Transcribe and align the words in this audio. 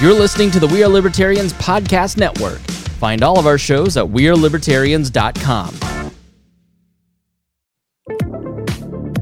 You're 0.00 0.14
listening 0.14 0.50
to 0.52 0.60
the 0.60 0.66
We 0.66 0.82
Are 0.82 0.88
Libertarians 0.88 1.52
Podcast 1.52 2.16
Network. 2.16 2.60
Find 2.96 3.22
all 3.22 3.38
of 3.38 3.46
our 3.46 3.58
shows 3.58 3.98
at 3.98 4.06
WeareLibertarians.com. 4.06 5.78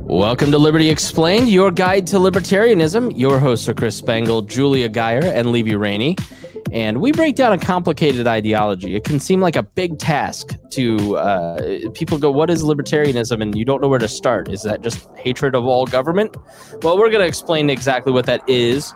Welcome 0.07 0.53
to 0.53 0.59
Liberty 0.59 0.89
Explained, 0.89 1.49
your 1.49 1.73
guide 1.73 2.07
to 2.07 2.19
libertarianism. 2.19 3.19
Your 3.19 3.41
hosts 3.41 3.69
are 3.69 3.75
Chris 3.75 3.97
Spangle, 3.97 4.43
Julia 4.43 4.89
Geyer, 4.89 5.25
and 5.25 5.51
Levy 5.51 5.75
Rainey. 5.75 6.15
And 6.71 7.01
we 7.01 7.11
break 7.11 7.35
down 7.35 7.53
a 7.53 7.59
complicated 7.59 8.29
ideology. 8.29 8.95
It 8.95 9.03
can 9.03 9.19
seem 9.19 9.41
like 9.41 9.57
a 9.57 9.65
big 9.65 9.99
task 9.99 10.55
to 10.71 11.17
uh, 11.17 11.91
people 11.93 12.19
go, 12.19 12.31
What 12.31 12.51
is 12.51 12.63
libertarianism? 12.63 13.43
And 13.43 13.59
you 13.59 13.65
don't 13.65 13.83
know 13.83 13.89
where 13.89 13.99
to 13.99 14.07
start. 14.07 14.49
Is 14.49 14.63
that 14.63 14.83
just 14.83 15.09
hatred 15.17 15.57
of 15.57 15.67
all 15.67 15.87
government? 15.87 16.37
Well, 16.83 16.97
we're 16.97 17.11
going 17.11 17.23
to 17.23 17.27
explain 17.27 17.69
exactly 17.69 18.13
what 18.13 18.27
that 18.27 18.49
is 18.49 18.95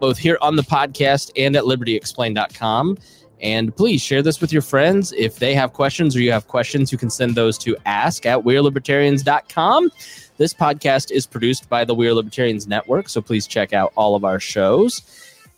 both 0.00 0.18
here 0.18 0.38
on 0.40 0.56
the 0.56 0.62
podcast 0.62 1.30
and 1.36 1.56
at 1.56 1.64
libertyexplained.com. 1.64 2.98
And 3.40 3.76
please 3.76 4.00
share 4.00 4.22
this 4.22 4.40
with 4.40 4.52
your 4.52 4.62
friends. 4.62 5.12
If 5.12 5.38
they 5.38 5.54
have 5.54 5.72
questions 5.72 6.16
or 6.16 6.20
you 6.20 6.32
have 6.32 6.48
questions, 6.48 6.90
you 6.90 6.98
can 6.98 7.10
send 7.10 7.34
those 7.34 7.58
to 7.58 7.76
ask 7.84 8.24
at 8.26 8.38
wearelibertarians.com. 8.40 9.90
This 10.36 10.54
podcast 10.54 11.10
is 11.10 11.26
produced 11.26 11.68
by 11.68 11.84
the 11.84 11.94
We're 11.94 12.14
Libertarians 12.14 12.66
Network, 12.66 13.08
so 13.08 13.20
please 13.20 13.46
check 13.46 13.72
out 13.72 13.92
all 13.96 14.16
of 14.16 14.24
our 14.24 14.40
shows. 14.40 15.02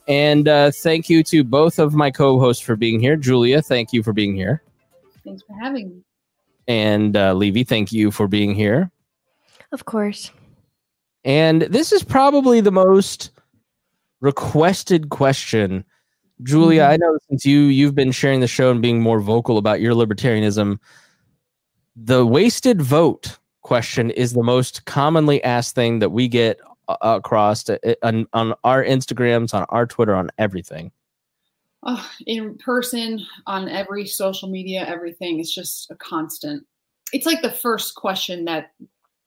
And 0.08 0.48
uh, 0.48 0.70
thank 0.70 1.08
you 1.08 1.22
to 1.24 1.42
both 1.42 1.78
of 1.78 1.94
my 1.94 2.10
co 2.10 2.38
hosts 2.38 2.62
for 2.62 2.76
being 2.76 3.00
here. 3.00 3.16
Julia, 3.16 3.62
thank 3.62 3.92
you 3.92 4.02
for 4.02 4.12
being 4.12 4.34
here. 4.34 4.62
Thanks 5.24 5.42
for 5.46 5.54
having 5.60 5.88
me. 5.88 6.02
And 6.68 7.16
uh, 7.16 7.32
Levy, 7.34 7.64
thank 7.64 7.92
you 7.92 8.10
for 8.10 8.28
being 8.28 8.54
here. 8.54 8.90
Of 9.72 9.84
course. 9.84 10.30
And 11.24 11.62
this 11.62 11.92
is 11.92 12.04
probably 12.04 12.60
the 12.60 12.70
most 12.70 13.30
requested 14.20 15.10
question. 15.10 15.84
Julia, 16.42 16.82
mm-hmm. 16.82 16.92
I 16.92 16.96
know 16.96 17.18
since 17.28 17.46
you 17.46 17.60
you've 17.60 17.94
been 17.94 18.12
sharing 18.12 18.40
the 18.40 18.48
show 18.48 18.70
and 18.70 18.82
being 18.82 19.00
more 19.00 19.20
vocal 19.20 19.58
about 19.58 19.80
your 19.80 19.94
libertarianism, 19.94 20.78
the 21.96 22.26
wasted 22.26 22.82
vote 22.82 23.38
question 23.62 24.10
is 24.10 24.32
the 24.32 24.42
most 24.42 24.84
commonly 24.84 25.42
asked 25.42 25.74
thing 25.74 25.98
that 25.98 26.10
we 26.10 26.28
get 26.28 26.60
across 27.00 27.64
to, 27.64 28.06
on, 28.06 28.26
on 28.32 28.54
our 28.64 28.84
Instagrams, 28.84 29.52
on 29.54 29.64
our 29.70 29.86
Twitter, 29.86 30.14
on 30.14 30.30
everything. 30.38 30.92
Oh, 31.82 32.08
in 32.26 32.56
person, 32.58 33.24
on 33.46 33.68
every 33.68 34.06
social 34.06 34.48
media, 34.48 34.84
everything. 34.86 35.40
It's 35.40 35.54
just 35.54 35.90
a 35.90 35.96
constant. 35.96 36.66
It's 37.12 37.26
like 37.26 37.42
the 37.42 37.50
first 37.50 37.94
question 37.94 38.44
that 38.46 38.72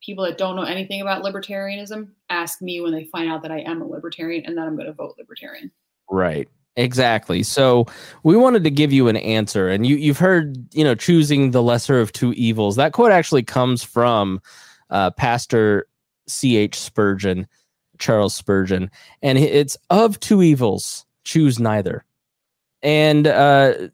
people 0.02 0.24
that 0.24 0.38
don't 0.38 0.56
know 0.56 0.64
anything 0.64 1.02
about 1.02 1.24
libertarianism 1.24 2.10
ask 2.30 2.62
me 2.62 2.82
when 2.82 2.92
they 2.92 3.06
find 3.06 3.30
out 3.30 3.42
that 3.42 3.52
I 3.52 3.60
am 3.60 3.82
a 3.82 3.88
libertarian 3.88 4.46
and 4.46 4.58
that 4.58 4.66
I'm 4.66 4.76
going 4.76 4.88
to 4.88 4.94
vote 4.94 5.16
libertarian. 5.18 5.72
Right. 6.10 6.48
Exactly. 6.76 7.44
So 7.44 7.88
we 8.24 8.38
wanted 8.38 8.64
to 8.64 8.72
give 8.72 8.94
you 8.94 9.10
an 9.10 9.18
answer, 9.18 9.68
and 9.68 9.86
you 9.86 9.98
you've 9.98 10.20
heard 10.20 10.56
you 10.74 10.84
know 10.84 10.96
choosing 10.96 11.52
the 11.52 11.62
lesser 11.62 12.00
of 12.00 12.14
two 12.14 12.32
evils. 12.34 12.78
That 12.78 12.94
quote 12.94 13.12
actually 13.12 13.44
comes 13.44 13.84
from 13.84 14.40
uh, 14.90 15.12
Pastor 15.12 15.88
C. 16.28 16.56
H. 16.56 16.80
Spurgeon, 16.80 17.48
Charles 17.98 18.34
Spurgeon, 18.34 18.90
and 19.22 19.38
it's 19.38 19.76
of 19.90 20.20
two 20.22 20.42
evils, 20.42 21.06
choose 21.26 21.60
neither. 21.60 22.06
And 22.82 23.28
uh, 23.28 23.90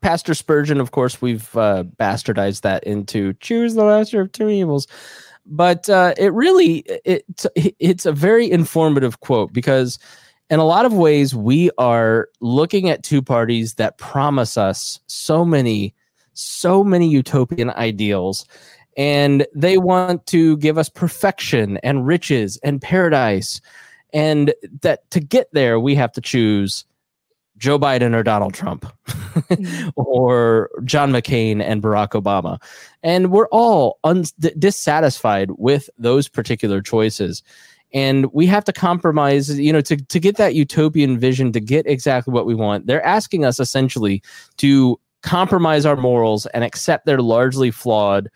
Pastor 0.00 0.34
Spurgeon, 0.34 0.80
of 0.80 0.90
course, 0.90 1.22
we've 1.22 1.56
uh, 1.56 1.84
bastardized 1.96 2.62
that 2.62 2.82
into 2.84 3.34
choose 3.34 3.74
the 3.74 3.84
lesser 3.84 4.20
of 4.20 4.32
two 4.32 4.48
evils 4.48 4.88
but 5.46 5.88
uh, 5.88 6.14
it 6.18 6.32
really 6.32 6.78
it, 7.04 7.24
it's 7.54 8.06
a 8.06 8.12
very 8.12 8.50
informative 8.50 9.20
quote 9.20 9.52
because 9.52 9.98
in 10.50 10.58
a 10.58 10.64
lot 10.64 10.84
of 10.84 10.92
ways 10.92 11.34
we 11.34 11.70
are 11.78 12.28
looking 12.40 12.88
at 12.88 13.02
two 13.02 13.22
parties 13.22 13.74
that 13.74 13.98
promise 13.98 14.56
us 14.56 15.00
so 15.06 15.44
many 15.44 15.94
so 16.34 16.84
many 16.84 17.08
utopian 17.08 17.70
ideals 17.70 18.44
and 18.96 19.46
they 19.54 19.78
want 19.78 20.26
to 20.26 20.56
give 20.58 20.78
us 20.78 20.88
perfection 20.88 21.78
and 21.78 22.06
riches 22.06 22.58
and 22.62 22.82
paradise 22.82 23.60
and 24.12 24.52
that 24.82 25.08
to 25.10 25.20
get 25.20 25.48
there 25.52 25.78
we 25.80 25.94
have 25.94 26.12
to 26.12 26.20
choose 26.20 26.84
Joe 27.58 27.78
Biden 27.78 28.14
or 28.14 28.22
Donald 28.22 28.54
Trump 28.54 28.86
or 29.96 30.70
John 30.84 31.10
McCain 31.10 31.62
and 31.62 31.82
Barack 31.82 32.10
Obama. 32.10 32.60
And 33.02 33.30
we're 33.30 33.48
all 33.48 33.98
un- 34.04 34.24
dissatisfied 34.58 35.50
with 35.52 35.88
those 35.98 36.28
particular 36.28 36.80
choices. 36.80 37.42
And 37.92 38.26
we 38.32 38.46
have 38.46 38.64
to 38.64 38.72
compromise, 38.72 39.58
you 39.58 39.72
know, 39.72 39.80
to, 39.82 39.96
to 39.96 40.20
get 40.20 40.36
that 40.36 40.54
utopian 40.54 41.18
vision, 41.18 41.52
to 41.52 41.60
get 41.60 41.86
exactly 41.86 42.32
what 42.32 42.46
we 42.46 42.54
want. 42.54 42.86
They're 42.86 43.04
asking 43.04 43.44
us 43.44 43.60
essentially 43.60 44.22
to 44.58 45.00
compromise 45.22 45.86
our 45.86 45.96
morals 45.96 46.46
and 46.46 46.62
accept 46.62 47.06
they're 47.06 47.22
largely 47.22 47.70
flawed 47.70 48.28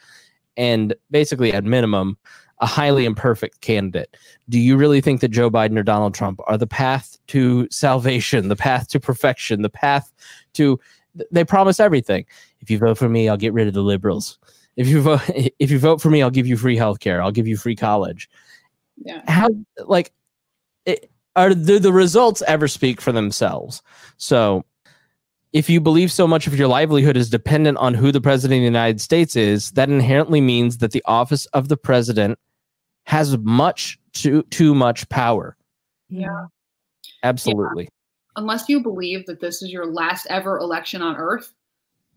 and 0.57 0.95
basically, 1.11 1.53
at 1.53 1.65
minimum, 1.65 2.19
a 2.61 2.67
highly 2.67 3.05
imperfect 3.05 3.61
candidate. 3.63 4.17
Do 4.49 4.59
you 4.59 4.77
really 4.77 5.01
think 5.01 5.21
that 5.21 5.29
Joe 5.29 5.51
Biden 5.51 5.79
or 5.79 5.83
Donald 5.83 6.15
Trump 6.15 6.41
are 6.47 6.59
the 6.59 6.67
path 6.67 7.19
to 7.29 7.67
salvation, 7.71 8.49
the 8.49 8.57
path 8.57 8.89
to 8.89 9.01
perfection, 9.01 9.63
the 9.63 9.71
path 9.71 10.13
to 10.55 10.79
they 11.31 11.45
promise 11.45 11.81
everything. 11.81 12.25
If 12.61 12.71
you 12.71 12.79
vote 12.79 12.99
for 12.99 13.09
me, 13.09 13.29
I'll 13.29 13.37
get 13.37 13.53
rid 13.53 13.67
of 13.67 13.75
the 13.75 13.83
liberals. 13.83 14.39
If 14.77 14.87
you 14.89 15.01
vote 15.01 15.23
if 15.59 15.71
you 15.71 15.79
vote 15.79 16.01
for 16.01 16.11
me, 16.11 16.23
I'll 16.23 16.31
give 16.31 16.47
you 16.47 16.57
free 16.57 16.77
health 16.77 17.01
care. 17.01 17.23
I'll 17.23 17.33
give 17.33 17.49
you 17.49 17.57
free 17.57 17.77
college. 17.77 18.29
Yeah. 19.03 19.23
How 19.29 19.49
like 19.87 20.13
it, 20.85 21.11
are 21.37 21.55
the, 21.55 21.79
the 21.79 21.93
results 21.93 22.43
ever 22.47 22.69
speak 22.69 23.01
for 23.01 23.13
themselves? 23.13 23.83
So 24.17 24.65
if 25.53 25.69
you 25.69 25.81
believe 25.81 26.13
so 26.13 26.29
much 26.29 26.47
of 26.47 26.57
your 26.57 26.69
livelihood 26.69 27.17
is 27.17 27.29
dependent 27.29 27.79
on 27.79 27.95
who 27.95 28.13
the 28.13 28.21
president 28.21 28.59
of 28.59 28.61
the 28.61 28.65
United 28.67 29.01
States 29.01 29.35
is, 29.35 29.73
that 29.73 29.89
inherently 29.89 30.41
means 30.41 30.79
that 30.79 30.93
the 30.93 31.03
office 31.07 31.47
of 31.47 31.69
the 31.69 31.77
president 31.77 32.39
has 33.05 33.37
much 33.39 33.99
too 34.13 34.43
too 34.45 34.75
much 34.75 35.09
power. 35.09 35.57
Yeah. 36.09 36.47
Absolutely. 37.23 37.85
Yeah. 37.85 37.91
Unless 38.37 38.69
you 38.69 38.81
believe 38.81 39.27
that 39.27 39.41
this 39.41 39.63
is 39.63 39.71
your 39.71 39.87
last 39.87 40.27
ever 40.31 40.59
election 40.59 41.03
on 41.03 41.17
earth, 41.17 41.53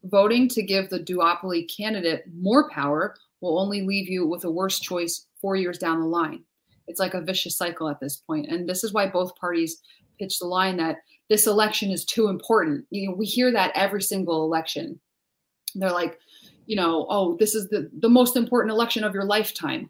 voting 0.05 0.47
to 0.49 0.61
give 0.61 0.89
the 0.89 0.99
duopoly 0.99 1.67
candidate 1.75 2.23
more 2.35 2.69
power 2.69 3.15
will 3.41 3.59
only 3.59 3.81
leave 3.81 4.07
you 4.07 4.27
with 4.27 4.45
a 4.45 4.51
worse 4.51 4.79
choice 4.79 5.27
4 5.41 5.55
years 5.55 5.77
down 5.77 5.99
the 5.99 6.07
line. 6.07 6.43
It's 6.87 6.99
like 6.99 7.13
a 7.13 7.21
vicious 7.21 7.57
cycle 7.57 7.89
at 7.89 7.99
this 7.99 8.17
point. 8.17 8.47
And 8.49 8.69
this 8.69 8.83
is 8.83 8.93
why 8.93 9.07
both 9.07 9.35
parties 9.35 9.81
pitch 10.19 10.39
the 10.39 10.45
line 10.45 10.77
that 10.77 10.97
this 11.29 11.47
election 11.47 11.91
is 11.91 12.05
too 12.05 12.27
important. 12.27 12.85
You 12.89 13.09
know, 13.09 13.15
we 13.15 13.25
hear 13.25 13.51
that 13.51 13.71
every 13.75 14.01
single 14.01 14.43
election. 14.45 14.99
They're 15.75 15.91
like, 15.91 16.19
you 16.67 16.75
know, 16.75 17.07
oh, 17.09 17.35
this 17.39 17.55
is 17.55 17.69
the 17.69 17.89
the 17.99 18.09
most 18.09 18.37
important 18.37 18.71
election 18.71 19.03
of 19.03 19.13
your 19.13 19.25
lifetime 19.25 19.89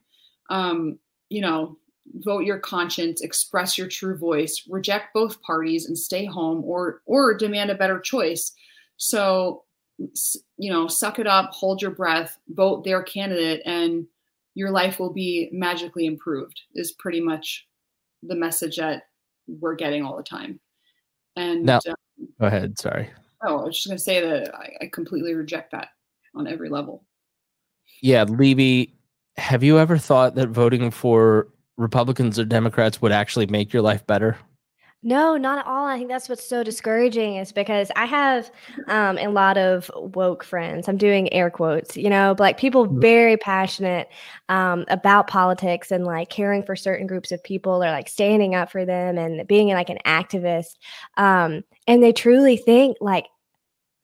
um, 0.49 0.99
you 1.29 1.41
know, 1.41 1.77
vote 2.15 2.45
your 2.45 2.59
conscience, 2.59 3.21
express 3.21 3.77
your 3.77 3.87
true 3.87 4.17
voice, 4.17 4.63
reject 4.69 5.13
both 5.13 5.41
parties 5.41 5.85
and 5.87 5.97
stay 5.97 6.25
home 6.25 6.63
or 6.65 7.01
or 7.05 7.33
demand 7.33 7.69
a 7.69 7.75
better 7.75 7.99
choice. 7.99 8.51
So, 8.97 9.63
you 10.57 10.71
know, 10.71 10.87
suck 10.87 11.19
it 11.19 11.27
up, 11.27 11.51
hold 11.51 11.81
your 11.81 11.91
breath, 11.91 12.37
vote 12.49 12.83
their 12.83 13.03
candidate 13.03 13.61
and 13.65 14.05
your 14.55 14.69
life 14.69 14.99
will 14.99 15.11
be 15.11 15.49
magically 15.51 16.05
improved 16.05 16.61
is 16.75 16.91
pretty 16.93 17.19
much 17.19 17.67
the 18.21 18.35
message 18.35 18.77
that 18.77 19.03
we're 19.47 19.75
getting 19.75 20.03
all 20.03 20.15
the 20.15 20.23
time. 20.23 20.59
And 21.35 21.63
now, 21.63 21.79
um, 21.87 21.95
go 22.39 22.47
ahead. 22.47 22.79
Sorry. 22.79 23.09
Oh, 23.45 23.59
I 23.59 23.63
was 23.65 23.75
just 23.75 23.87
going 23.87 23.97
to 23.97 24.03
say 24.03 24.21
that 24.21 24.55
I, 24.55 24.73
I 24.81 24.89
completely 24.93 25.33
reject 25.33 25.71
that 25.71 25.89
on 26.35 26.47
every 26.47 26.69
level. 26.69 27.03
Yeah, 28.01 28.23
Levy, 28.23 28.95
have 29.37 29.63
you 29.63 29.79
ever 29.79 29.97
thought 29.97 30.35
that 30.35 30.49
voting 30.49 30.91
for 30.91 31.47
Republicans 31.77 32.37
or 32.37 32.45
Democrats 32.45 33.01
would 33.01 33.11
actually 33.11 33.47
make 33.47 33.73
your 33.73 33.81
life 33.81 34.05
better? 34.05 34.37
No, 35.05 35.35
not 35.35 35.59
at 35.59 35.65
all. 35.67 35.85
I 35.85 35.97
think 35.97 36.07
that's 36.07 36.29
what's 36.29 36.47
so 36.47 36.63
discouraging 36.63 37.35
is 37.35 37.51
because 37.51 37.91
I 37.97 38.05
have 38.05 38.49
um, 38.87 39.17
a 39.17 39.27
lot 39.27 39.57
of 39.57 39.91
woke 39.95 40.45
friends. 40.45 40.87
I'm 40.87 40.95
doing 40.95 41.31
air 41.33 41.49
quotes, 41.49 41.97
you 41.97 42.09
know, 42.09 42.35
like 42.39 42.57
people 42.57 42.87
mm-hmm. 42.87 43.01
very 43.01 43.35
passionate 43.35 44.07
um, 44.47 44.85
about 44.87 45.27
politics 45.27 45.91
and 45.91 46.05
like 46.05 46.29
caring 46.29 46.63
for 46.63 46.77
certain 46.77 47.05
groups 47.05 47.33
of 47.33 47.43
people 47.43 47.83
or 47.83 47.91
like 47.91 48.07
standing 48.07 48.55
up 48.55 48.71
for 48.71 48.85
them 48.85 49.17
and 49.17 49.45
being 49.45 49.67
like 49.69 49.89
an 49.89 49.99
activist. 50.05 50.77
Um, 51.17 51.65
and 51.85 52.01
they 52.01 52.13
truly 52.13 52.55
think 52.55 52.95
like 53.01 53.25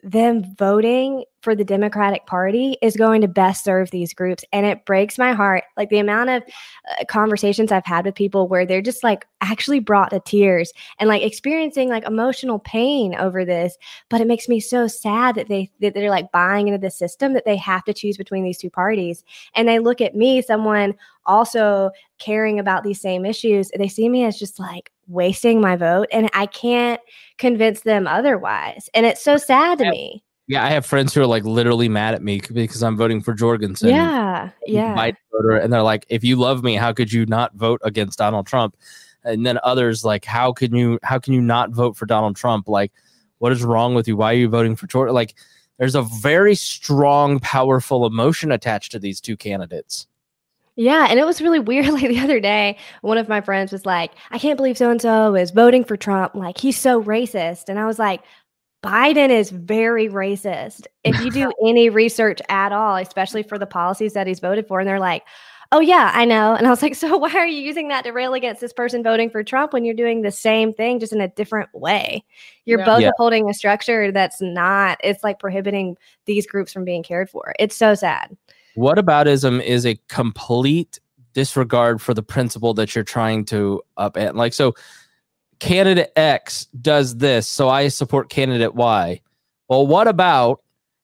them 0.02 0.54
voting 0.56 1.24
for 1.42 1.54
the 1.54 1.64
Democratic 1.64 2.26
Party 2.26 2.76
is 2.82 2.96
going 2.96 3.20
to 3.22 3.28
best 3.28 3.64
serve 3.64 3.90
these 3.90 4.12
groups. 4.12 4.44
And 4.52 4.66
it 4.66 4.84
breaks 4.84 5.16
my 5.18 5.32
heart. 5.32 5.64
Like 5.76 5.88
the 5.88 5.98
amount 5.98 6.30
of 6.30 6.42
uh, 6.42 7.04
conversations 7.06 7.72
I've 7.72 7.86
had 7.86 8.04
with 8.04 8.14
people 8.14 8.46
where 8.46 8.66
they're 8.66 8.82
just 8.82 9.02
like 9.02 9.26
actually 9.40 9.80
brought 9.80 10.10
to 10.10 10.20
tears 10.20 10.72
and 10.98 11.08
like 11.08 11.22
experiencing 11.22 11.88
like 11.88 12.06
emotional 12.06 12.58
pain 12.58 13.14
over 13.14 13.44
this. 13.44 13.76
But 14.08 14.20
it 14.20 14.26
makes 14.26 14.48
me 14.48 14.60
so 14.60 14.86
sad 14.86 15.34
that 15.36 15.48
they 15.48 15.70
that 15.80 15.94
they're 15.94 16.10
like 16.10 16.32
buying 16.32 16.68
into 16.68 16.78
the 16.78 16.90
system 16.90 17.32
that 17.34 17.44
they 17.44 17.56
have 17.56 17.84
to 17.84 17.94
choose 17.94 18.16
between 18.16 18.44
these 18.44 18.58
two 18.58 18.70
parties. 18.70 19.24
And 19.54 19.66
they 19.66 19.78
look 19.78 20.00
at 20.00 20.14
me, 20.14 20.42
someone 20.42 20.94
also 21.26 21.90
caring 22.18 22.58
about 22.58 22.84
these 22.84 23.00
same 23.00 23.24
issues. 23.24 23.70
They 23.76 23.88
see 23.88 24.08
me 24.08 24.24
as 24.24 24.38
just 24.38 24.58
like 24.58 24.90
wasting 25.10 25.60
my 25.60 25.76
vote 25.76 26.08
and 26.12 26.30
I 26.32 26.46
can't 26.46 27.00
convince 27.38 27.80
them 27.82 28.06
otherwise. 28.06 28.88
And 28.94 29.04
it's 29.04 29.22
so 29.22 29.36
sad 29.36 29.78
to 29.78 29.90
me. 29.90 30.24
Yeah, 30.46 30.64
I 30.64 30.70
have 30.70 30.84
friends 30.84 31.14
who 31.14 31.20
are 31.20 31.26
like 31.26 31.44
literally 31.44 31.88
mad 31.88 32.14
at 32.14 32.22
me 32.22 32.40
because 32.52 32.82
I'm 32.82 32.96
voting 32.96 33.20
for 33.20 33.34
Jorgensen. 33.34 33.90
Yeah, 33.90 34.50
yeah. 34.66 35.12
Voter, 35.32 35.56
and 35.56 35.72
they're 35.72 35.82
like, 35.82 36.06
if 36.08 36.24
you 36.24 36.34
love 36.34 36.64
me, 36.64 36.74
how 36.74 36.92
could 36.92 37.12
you 37.12 37.24
not 37.26 37.54
vote 37.54 37.80
against 37.84 38.18
Donald 38.18 38.48
Trump? 38.48 38.76
And 39.22 39.46
then 39.46 39.60
others 39.62 40.04
like, 40.04 40.24
how 40.24 40.52
can 40.52 40.74
you 40.74 40.98
how 41.04 41.20
can 41.20 41.34
you 41.34 41.40
not 41.40 41.70
vote 41.70 41.96
for 41.96 42.04
Donald 42.04 42.34
Trump? 42.34 42.68
Like, 42.68 42.90
what 43.38 43.52
is 43.52 43.62
wrong 43.62 43.94
with 43.94 44.08
you? 44.08 44.16
Why 44.16 44.32
are 44.32 44.36
you 44.36 44.48
voting 44.48 44.74
for 44.74 44.88
Jordan? 44.88 45.14
Like, 45.14 45.36
there's 45.78 45.94
a 45.94 46.02
very 46.02 46.56
strong, 46.56 47.38
powerful 47.38 48.04
emotion 48.04 48.50
attached 48.50 48.90
to 48.92 48.98
these 48.98 49.20
two 49.20 49.36
candidates. 49.36 50.08
Yeah, 50.80 51.08
and 51.10 51.20
it 51.20 51.26
was 51.26 51.42
really 51.42 51.58
weird. 51.60 51.88
Like 51.88 52.08
the 52.08 52.20
other 52.20 52.40
day, 52.40 52.78
one 53.02 53.18
of 53.18 53.28
my 53.28 53.42
friends 53.42 53.70
was 53.70 53.84
like, 53.84 54.12
"I 54.30 54.38
can't 54.38 54.56
believe 54.56 54.78
so 54.78 54.90
and 54.90 55.00
so 55.00 55.34
is 55.34 55.50
voting 55.50 55.84
for 55.84 55.94
Trump. 55.94 56.34
Like 56.34 56.56
he's 56.56 56.78
so 56.78 57.02
racist." 57.02 57.68
And 57.68 57.78
I 57.78 57.84
was 57.84 57.98
like, 57.98 58.22
Biden 58.82 59.28
is 59.28 59.50
very 59.50 60.08
racist. 60.08 60.86
If 61.04 61.20
you 61.20 61.30
do 61.30 61.52
any 61.66 61.90
research 61.90 62.40
at 62.48 62.72
all, 62.72 62.96
especially 62.96 63.42
for 63.42 63.58
the 63.58 63.66
policies 63.66 64.14
that 64.14 64.26
he's 64.26 64.40
voted 64.40 64.66
for, 64.66 64.80
and 64.80 64.88
they're 64.88 64.98
like, 64.98 65.24
oh, 65.70 65.80
yeah, 65.80 66.12
I 66.14 66.24
know. 66.24 66.54
And 66.54 66.66
I 66.66 66.70
was 66.70 66.80
like, 66.80 66.94
so 66.96 67.18
why 67.18 67.30
are 67.34 67.46
you 67.46 67.60
using 67.60 67.88
that 67.88 68.04
to 68.04 68.12
rail 68.12 68.32
against 68.32 68.62
this 68.62 68.72
person 68.72 69.02
voting 69.02 69.28
for 69.28 69.44
Trump 69.44 69.74
when 69.74 69.84
you're 69.84 69.94
doing 69.94 70.22
the 70.22 70.30
same 70.30 70.72
thing, 70.72 70.98
just 70.98 71.12
in 71.12 71.20
a 71.20 71.28
different 71.28 71.68
way? 71.74 72.24
You're 72.64 72.78
yeah. 72.78 72.86
both 72.86 73.02
yeah. 73.02 73.10
upholding 73.10 73.50
a 73.50 73.54
structure 73.54 74.10
that's 74.10 74.40
not, 74.40 74.98
it's 75.04 75.22
like 75.22 75.40
prohibiting 75.40 75.98
these 76.24 76.46
groups 76.46 76.72
from 76.72 76.86
being 76.86 77.02
cared 77.02 77.28
for. 77.28 77.54
It's 77.58 77.76
so 77.76 77.94
sad. 77.94 78.34
Whataboutism 78.76 79.62
is 79.62 79.86
a 79.86 79.98
complete 80.08 81.00
disregard 81.32 82.02
for 82.02 82.14
the 82.14 82.22
principle 82.22 82.74
that 82.74 82.94
you're 82.94 83.04
trying 83.04 83.44
to 83.46 83.82
up 83.96 84.16
and 84.16 84.36
like 84.36 84.52
so 84.52 84.74
candidate 85.60 86.10
X 86.16 86.66
does 86.80 87.18
this, 87.18 87.46
so 87.46 87.68
I 87.68 87.88
support 87.88 88.30
candidate 88.30 88.74
Y. 88.74 89.20
Well, 89.68 89.86
what 89.86 90.08
about 90.08 90.62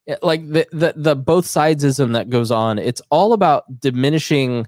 eh, 0.08 0.16
like 0.22 0.46
the 0.48 0.66
the, 0.72 0.94
the 0.96 1.14
both 1.14 1.46
sidesism 1.46 2.14
that 2.14 2.28
goes 2.28 2.50
on? 2.50 2.78
It's 2.78 3.00
all 3.10 3.32
about 3.32 3.80
diminishing. 3.80 4.66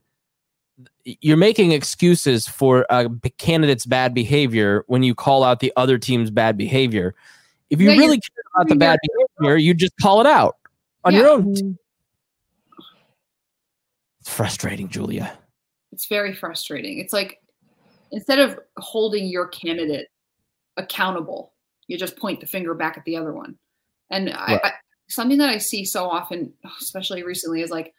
You're 1.05 1.39
making 1.39 1.73
excuses 1.73 2.47
for 2.47 2.87
a 2.91 3.09
candidate's 3.39 3.87
bad 3.87 4.15
behavior 4.15 4.85
when 4.87 5.03
you 5.03 5.15
call 5.15 5.43
out 5.43 5.59
the 5.59 5.73
other 5.75 5.99
team's 5.99 6.31
bad 6.31 6.57
behavior. 6.57 7.15
If 7.71 7.81
you 7.81 7.91
really 7.91 8.21
care 8.21 8.45
about 8.55 8.69
the 8.69 8.77
bad 8.77 8.99
behavior, 9.41 9.57
you 9.57 9.75
just 9.75 9.95
call 10.01 10.21
it 10.21 10.27
out 10.27 10.57
on 11.05 11.15
yeah. 11.15 11.21
your 11.21 11.29
own. 11.31 11.79
It's 14.29 14.37
frustrating, 14.37 14.91
Julia. 14.91 15.39
It's 15.91 16.07
very 16.07 16.35
frustrating. 16.35 16.99
It's 16.99 17.15
like 17.15 17.41
instead 18.13 18.39
of 18.39 18.61
holding 18.77 19.27
your 19.27 19.49
candidate 19.49 20.09
accountable, 20.77 21.55
you 21.87 21.97
just 21.97 22.19
point 22.19 22.41
the 22.41 22.47
finger 22.47 22.75
back 22.75 22.99
at 22.99 23.05
the 23.07 23.17
other 23.17 23.33
one. 23.33 23.57
And 24.11 24.27
right. 24.27 24.61
I, 24.63 24.69
I, 24.69 24.73
something 25.09 25.39
that 25.39 25.49
I 25.49 25.57
see 25.57 25.83
so 25.87 26.05
often, 26.05 26.53
especially 26.79 27.23
recently, 27.23 27.63
is 27.63 27.71
like 27.71 27.95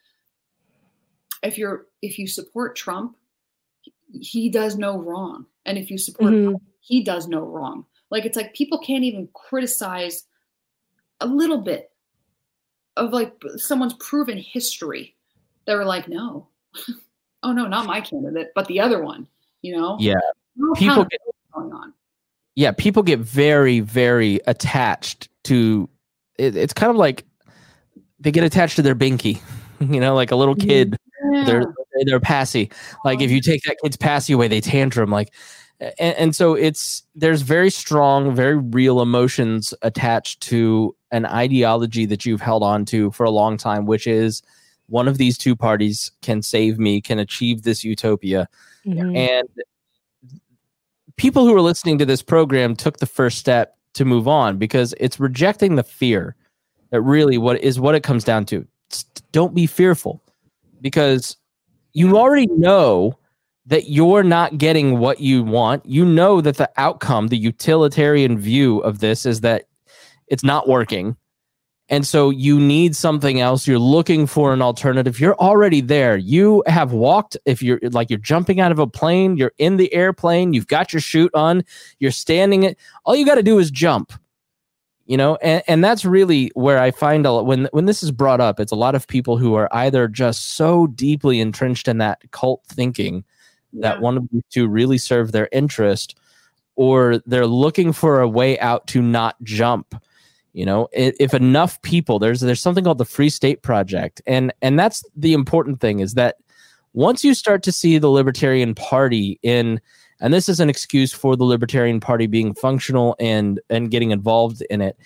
if 1.41 1.57
you're 1.57 1.87
if 2.03 2.19
you 2.19 2.27
support 2.27 2.75
Trump, 2.75 3.15
he 4.11 4.49
does 4.49 4.77
no 4.77 4.99
wrong, 4.99 5.47
and 5.65 5.79
if 5.79 5.89
you 5.89 5.97
support 5.97 6.31
mm-hmm. 6.33 6.49
Trump, 6.49 6.63
he 6.79 7.03
does 7.03 7.27
no 7.27 7.39
wrong. 7.39 7.85
Like 8.11 8.25
it's 8.25 8.37
like 8.37 8.53
people 8.53 8.77
can't 8.77 9.03
even 9.03 9.29
criticize 9.33 10.25
a 11.21 11.25
little 11.25 11.61
bit 11.61 11.89
of 12.97 13.13
like 13.13 13.33
someone's 13.57 13.95
proven 13.95 14.37
history. 14.37 15.15
They 15.69 15.75
were 15.75 15.85
like, 15.85 16.09
no, 16.09 16.49
oh 17.43 17.53
no, 17.53 17.67
not 17.67 17.85
my 17.85 18.01
candidate, 18.01 18.49
but 18.55 18.65
the 18.65 18.81
other 18.81 19.03
one 19.03 19.29
you 19.61 19.75
know? 19.75 19.97
Yeah. 19.99 20.15
People 20.75 21.05
get 21.05 21.21
going 21.53 21.71
on. 21.71 21.93
Yeah 22.55 22.71
people 22.73 23.03
get 23.03 23.19
very 23.19 23.79
very 23.79 24.41
attached 24.45 25.29
to 25.45 25.89
it, 26.37 26.57
it's 26.57 26.73
kind 26.73 26.89
of 26.89 26.97
like 26.97 27.23
they 28.19 28.31
get 28.31 28.43
attached 28.43 28.75
to 28.75 28.81
their 28.81 28.95
binky 28.95 29.41
you 29.79 29.99
know 29.99 30.13
like 30.13 30.31
a 30.31 30.35
little 30.35 30.55
kid 30.55 30.97
yeah. 31.31 31.43
they're 31.45 31.73
they're 32.05 32.19
passy. 32.19 32.69
Like 33.03 33.19
if 33.21 33.29
you 33.29 33.41
take 33.41 33.61
that 33.63 33.77
kid's 33.81 33.97
passy 33.97 34.33
away 34.33 34.47
they 34.47 34.61
tantrum 34.61 35.09
like 35.09 35.33
and, 35.79 36.15
and 36.17 36.35
so 36.35 36.53
it's 36.53 37.03
there's 37.15 37.41
very 37.41 37.69
strong 37.69 38.35
very 38.35 38.57
real 38.57 39.01
emotions 39.01 39.73
attached 39.81 40.41
to 40.41 40.95
an 41.11 41.25
ideology 41.25 42.05
that 42.05 42.25
you've 42.25 42.41
held 42.41 42.63
on 42.63 42.83
to 42.85 43.11
for 43.11 43.25
a 43.25 43.31
long 43.31 43.55
time 43.57 43.85
which 43.85 44.05
is 44.05 44.41
one 44.89 45.07
of 45.07 45.17
these 45.17 45.37
two 45.37 45.55
parties 45.55 46.11
can 46.21 46.41
save 46.41 46.79
me 46.79 47.01
can 47.01 47.19
achieve 47.19 47.63
this 47.63 47.83
utopia 47.83 48.47
Mm-hmm. 48.85 49.15
And 49.15 49.47
people 51.17 51.45
who 51.45 51.55
are 51.55 51.61
listening 51.61 51.97
to 51.99 52.05
this 52.05 52.21
program 52.21 52.75
took 52.75 52.97
the 52.97 53.05
first 53.05 53.37
step 53.37 53.77
to 53.93 54.05
move 54.05 54.27
on 54.27 54.57
because 54.57 54.93
it's 54.99 55.19
rejecting 55.19 55.75
the 55.75 55.83
fear 55.83 56.35
that 56.91 57.01
really 57.01 57.37
what 57.37 57.61
is 57.61 57.79
what 57.79 57.95
it 57.95 58.03
comes 58.03 58.23
down 58.23 58.45
to. 58.45 58.65
don't 59.31 59.53
be 59.53 59.67
fearful 59.67 60.23
because 60.81 61.37
you 61.93 62.17
already 62.17 62.47
know 62.47 63.17
that 63.65 63.89
you're 63.89 64.23
not 64.23 64.57
getting 64.57 64.97
what 64.97 65.19
you 65.19 65.43
want. 65.43 65.85
You 65.85 66.03
know 66.03 66.41
that 66.41 66.57
the 66.57 66.69
outcome, 66.77 67.27
the 67.27 67.37
utilitarian 67.37 68.39
view 68.39 68.79
of 68.79 68.99
this 68.99 69.25
is 69.25 69.41
that 69.41 69.65
it's 70.27 70.43
not 70.43 70.67
working 70.67 71.15
and 71.89 72.05
so 72.05 72.29
you 72.29 72.59
need 72.59 72.95
something 72.95 73.39
else. 73.39 73.67
You're 73.67 73.79
looking 73.79 74.27
for 74.27 74.53
an 74.53 74.61
alternative. 74.61 75.19
You're 75.19 75.35
already 75.35 75.81
there. 75.81 76.15
You 76.15 76.63
have 76.67 76.93
walked, 76.93 77.35
if 77.45 77.63
you're 77.63 77.79
like 77.81 78.11
you're 78.11 78.19
jumping 78.19 78.59
out 78.59 78.71
of 78.71 78.77
a 78.77 78.85
plane, 78.85 79.37
you're 79.37 79.53
in 79.57 79.77
the 79.77 79.91
airplane, 79.91 80.53
you've 80.53 80.67
got 80.67 80.93
your 80.93 80.99
chute 81.01 81.33
on, 81.33 81.63
you're 81.97 82.11
standing 82.11 82.63
it. 82.63 82.77
All 83.05 83.15
you 83.15 83.25
got 83.25 83.35
to 83.35 83.43
do 83.43 83.57
is 83.57 83.71
jump. 83.71 84.13
You 85.07 85.17
know, 85.17 85.37
and, 85.37 85.63
and 85.67 85.83
that's 85.83 86.05
really 86.05 86.51
where 86.53 86.77
I 86.79 86.91
find 86.91 87.25
a 87.25 87.31
lot 87.31 87.47
when 87.47 87.67
when 87.71 87.85
this 87.85 88.03
is 88.03 88.11
brought 88.11 88.39
up, 88.39 88.59
it's 88.59 88.71
a 88.71 88.75
lot 88.75 88.93
of 88.93 89.07
people 89.07 89.37
who 89.37 89.55
are 89.55 89.67
either 89.71 90.07
just 90.07 90.51
so 90.51 90.85
deeply 90.85 91.39
entrenched 91.39 91.87
in 91.87 91.97
that 91.97 92.21
cult 92.29 92.63
thinking 92.67 93.25
yeah. 93.71 93.81
that 93.81 94.01
one 94.01 94.17
of 94.17 94.29
these 94.31 94.43
two 94.51 94.67
really 94.67 94.99
serve 94.99 95.31
their 95.31 95.49
interest, 95.51 96.15
or 96.75 97.17
they're 97.25 97.47
looking 97.47 97.91
for 97.91 98.21
a 98.21 98.29
way 98.29 98.59
out 98.59 98.85
to 98.85 99.01
not 99.01 99.35
jump 99.41 99.95
you 100.53 100.65
know 100.65 100.87
if 100.93 101.33
enough 101.33 101.81
people 101.81 102.19
there's 102.19 102.41
there's 102.41 102.61
something 102.61 102.83
called 102.83 102.97
the 102.97 103.05
free 103.05 103.29
state 103.29 103.61
project. 103.61 104.21
And 104.27 104.53
and 104.61 104.79
that's 104.79 105.03
the 105.15 105.33
important 105.33 105.79
thing 105.79 105.99
is 105.99 106.13
that 106.15 106.37
once 106.93 107.23
you 107.23 107.33
start 107.33 107.63
to 107.63 107.71
see 107.71 107.97
the 107.97 108.09
libertarian 108.09 108.75
party 108.75 109.39
in 109.43 109.79
and 110.21 110.33
this 110.33 110.49
is 110.49 110.59
an 110.59 110.69
excuse 110.69 111.13
for 111.13 111.35
the 111.35 111.43
libertarian 111.43 111.99
party 111.99 112.27
being 112.27 112.53
functional 112.53 113.15
and 113.19 113.59
and 113.69 113.91
getting 113.91 114.11
involved 114.11 114.63
in 114.69 114.81
it 114.81 114.97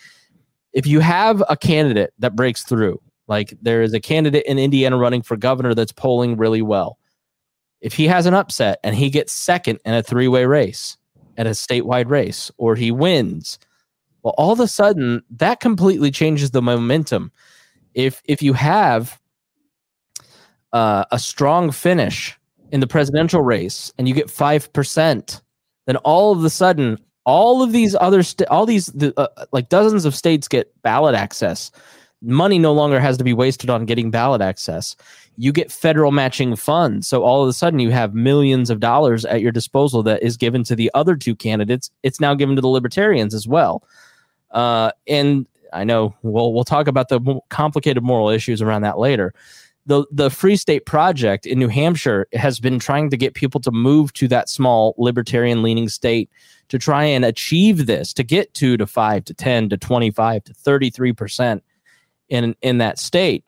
if 0.72 0.88
you 0.88 1.00
have 1.00 1.44
a 1.50 1.58
candidate 1.58 2.14
that 2.20 2.36
breaks 2.36 2.64
through 2.64 3.00
like 3.28 3.54
there 3.62 3.82
is 3.82 3.94
a 3.94 4.00
candidate 4.00 4.46
in 4.46 4.58
indiana 4.58 4.98
running 4.98 5.22
for 5.22 5.36
governor 5.38 5.74
that's 5.74 5.92
polling 5.92 6.38
really 6.38 6.62
well 6.62 6.98
if 7.82 7.94
he 7.94 8.08
has 8.08 8.26
an 8.26 8.34
upset 8.34 8.80
and 8.84 8.96
he 8.96 9.10
gets 9.10 9.34
second 9.34 9.80
in 9.86 9.94
a 9.94 10.04
three-way 10.04 10.46
race 10.46 10.98
at 11.38 11.48
a 11.48 11.52
statewide 11.52 12.10
race 12.10 12.50
or 12.58 12.76
he 12.76 12.92
wins 12.92 13.60
well, 14.24 14.34
all 14.38 14.52
of 14.54 14.60
a 14.60 14.68
sudden, 14.68 15.22
that 15.32 15.60
completely 15.60 16.10
changes 16.10 16.52
the 16.52 16.62
momentum. 16.62 17.32
If 17.94 18.22
if 18.26 18.42
you 18.42 18.54
have 18.54 19.20
uh, 20.72 21.06
a 21.12 21.20
strong 21.20 21.72
finish 21.72 22.38
in 22.72 22.80
the 22.80 22.88
presidential 22.88 23.42
race 23.42 23.94
and 23.98 24.08
you 24.08 24.16
get 24.16 24.30
five 24.30 24.72
percent, 24.74 25.42
then 25.86 25.98
all 25.98 26.32
of 26.32 26.44
a 26.44 26.50
sudden, 26.50 26.98
all 27.26 27.62
of 27.62 27.72
these 27.72 27.96
other 28.00 28.24
st- 28.24 28.50
all 28.50 28.66
these 28.66 28.88
the, 28.88 29.14
uh, 29.20 29.46
like 29.52 29.70
dozens 29.70 30.06
of 30.06 30.16
states 30.16 30.48
get 30.48 30.74
ballot 30.82 31.16
access. 31.16 31.72
Money 32.26 32.58
no 32.58 32.72
longer 32.72 33.02
has 33.02 33.18
to 33.18 33.24
be 33.24 33.34
wasted 33.34 33.70
on 33.70 33.86
getting 33.86 34.10
ballot 34.10 34.42
access. 34.42 34.96
You 35.36 35.52
get 35.52 35.72
federal 35.72 36.12
matching 36.12 36.56
funds, 36.56 37.08
so 37.08 37.24
all 37.24 37.44
of 37.44 37.50
a 37.50 37.54
sudden 37.54 37.80
you 37.80 37.92
have 37.92 38.14
millions 38.14 38.70
of 38.70 38.80
dollars 38.80 39.26
at 39.26 39.42
your 39.42 39.52
disposal 39.52 40.02
that 40.04 40.24
is 40.24 40.38
given 40.38 40.64
to 40.64 40.76
the 40.76 40.90
other 40.94 41.18
two 41.18 41.36
candidates. 41.36 41.92
It's 42.02 42.22
now 42.22 42.34
given 42.34 42.56
to 42.56 42.62
the 42.62 42.70
libertarians 42.70 43.34
as 43.34 43.46
well. 43.46 43.84
Uh, 44.54 44.92
and 45.08 45.48
I 45.74 45.84
know 45.84 46.16
we'll 46.22 46.54
we'll 46.54 46.64
talk 46.64 46.88
about 46.88 47.10
the 47.10 47.40
complicated 47.50 48.04
moral 48.04 48.30
issues 48.30 48.62
around 48.62 48.84
that 48.84 49.00
later. 49.00 49.34
The 49.86 50.06
the 50.12 50.30
Free 50.30 50.56
State 50.56 50.86
Project 50.86 51.46
in 51.46 51.60
New 51.60 51.68
Hampshire 51.68 52.28
has 52.34 52.60
been 52.60 52.80
trying 52.80 53.10
to 53.10 53.18
get 53.18 53.34
people 53.34 53.60
to 53.62 53.72
move 53.72 54.14
to 54.14 54.28
that 54.30 54.48
small 54.48 54.94
libertarian 54.98 55.62
leaning 55.62 55.90
state 55.90 56.30
to 56.70 56.80
try 56.80 57.04
and 57.04 57.26
achieve 57.26 57.86
this 57.86 58.14
to 58.14 58.24
get 58.24 58.54
two 58.54 58.78
to 58.78 58.88
five 58.88 59.26
to 59.26 59.34
ten 59.34 59.68
to 59.70 59.78
twenty 59.78 60.12
five 60.12 60.44
to 60.46 60.54
thirty 60.54 60.90
three 60.90 61.12
percent 61.12 61.64
in 62.30 62.56
in 62.62 62.78
that 62.78 63.00
state. 63.00 63.44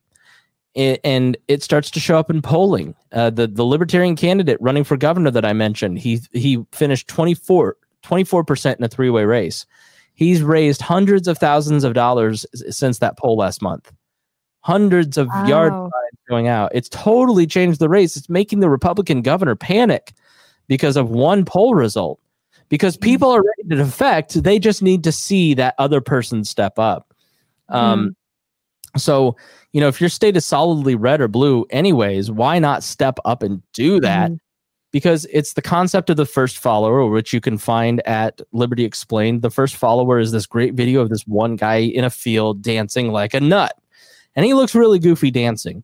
and 0.75 1.37
it 1.47 1.63
starts 1.63 1.89
to 1.91 2.01
show 2.01 2.17
up 2.17 2.29
in 2.29 2.41
polling. 2.41 2.95
Uh, 3.13 3.29
the 3.29 3.47
the 3.47 3.63
libertarian 3.63 4.17
candidate 4.17 4.57
running 4.59 4.83
for 4.83 4.97
governor 4.97 5.31
that 5.31 5.45
I 5.45 5.53
mentioned, 5.53 5.99
he 5.99 6.19
he 6.33 6.65
finished 6.73 7.07
24 7.07 7.75
percent 8.43 8.79
in 8.79 8.83
a 8.83 8.89
three 8.89 9.09
way 9.09 9.23
race. 9.23 9.65
He's 10.15 10.41
raised 10.41 10.81
hundreds 10.81 11.27
of 11.27 11.37
thousands 11.37 11.83
of 11.83 11.93
dollars 11.93 12.45
since 12.69 12.99
that 12.99 13.17
poll 13.17 13.37
last 13.37 13.61
month. 13.61 13.91
Hundreds 14.61 15.17
of 15.17 15.27
wow. 15.27 15.45
yard 15.47 15.71
signs 15.73 16.19
going 16.27 16.47
out. 16.47 16.71
It's 16.73 16.89
totally 16.89 17.45
changed 17.45 17.79
the 17.79 17.89
race. 17.89 18.17
It's 18.17 18.29
making 18.29 18.61
the 18.61 18.69
Republican 18.69 19.21
governor 19.21 19.55
panic 19.55 20.13
because 20.67 20.97
of 20.97 21.09
one 21.09 21.45
poll 21.45 21.75
result. 21.75 22.19
because 22.69 22.95
Mm-hmm. 22.97 23.03
people 23.11 23.29
are 23.31 23.43
ready 23.43 23.69
to 23.69 23.75
defect. 23.75 24.41
They 24.41 24.57
just 24.57 24.81
need 24.81 25.03
to 25.03 25.11
see 25.11 25.53
that 25.55 25.75
other 25.77 26.01
person 26.01 26.43
step 26.43 26.79
up. 26.79 27.13
Um, 27.69 28.15
Mm-hmm. 28.95 28.99
so 28.99 29.35
you 29.73 29.81
know, 29.81 29.89
if 29.89 29.99
your 29.99 30.09
state 30.09 30.37
is 30.37 30.45
solidly 30.45 30.95
red 30.95 31.19
or 31.19 31.27
blue, 31.27 31.65
anyways, 31.69 32.31
why 32.31 32.57
not 32.59 32.81
step 32.81 33.19
up 33.25 33.43
and 33.43 33.61
do 33.73 33.99
that? 33.99 34.31
Mm-hmm. 34.31 34.37
Because 34.95 35.27
it's 35.29 35.55
the 35.55 35.61
concept 35.61 36.09
of 36.09 36.15
the 36.15 36.25
first 36.25 36.57
follower, 36.57 37.05
which 37.05 37.33
you 37.33 37.41
can 37.41 37.57
find 37.57 38.01
at 38.07 38.39
Liberty 38.53 38.85
Explained. 38.85 39.41
The 39.41 39.49
first 39.49 39.75
follower 39.75 40.19
is 40.19 40.31
this 40.31 40.45
great 40.45 40.73
video 40.73 41.01
of 41.01 41.09
this 41.09 41.27
one 41.27 41.57
guy 41.57 41.79
in 41.79 42.05
a 42.05 42.09
field 42.09 42.61
dancing 42.61 43.11
like 43.11 43.33
a 43.33 43.41
nut, 43.41 43.77
and 44.37 44.45
he 44.45 44.53
looks 44.53 44.73
really 44.73 44.97
goofy 44.99 45.31
dancing. 45.31 45.83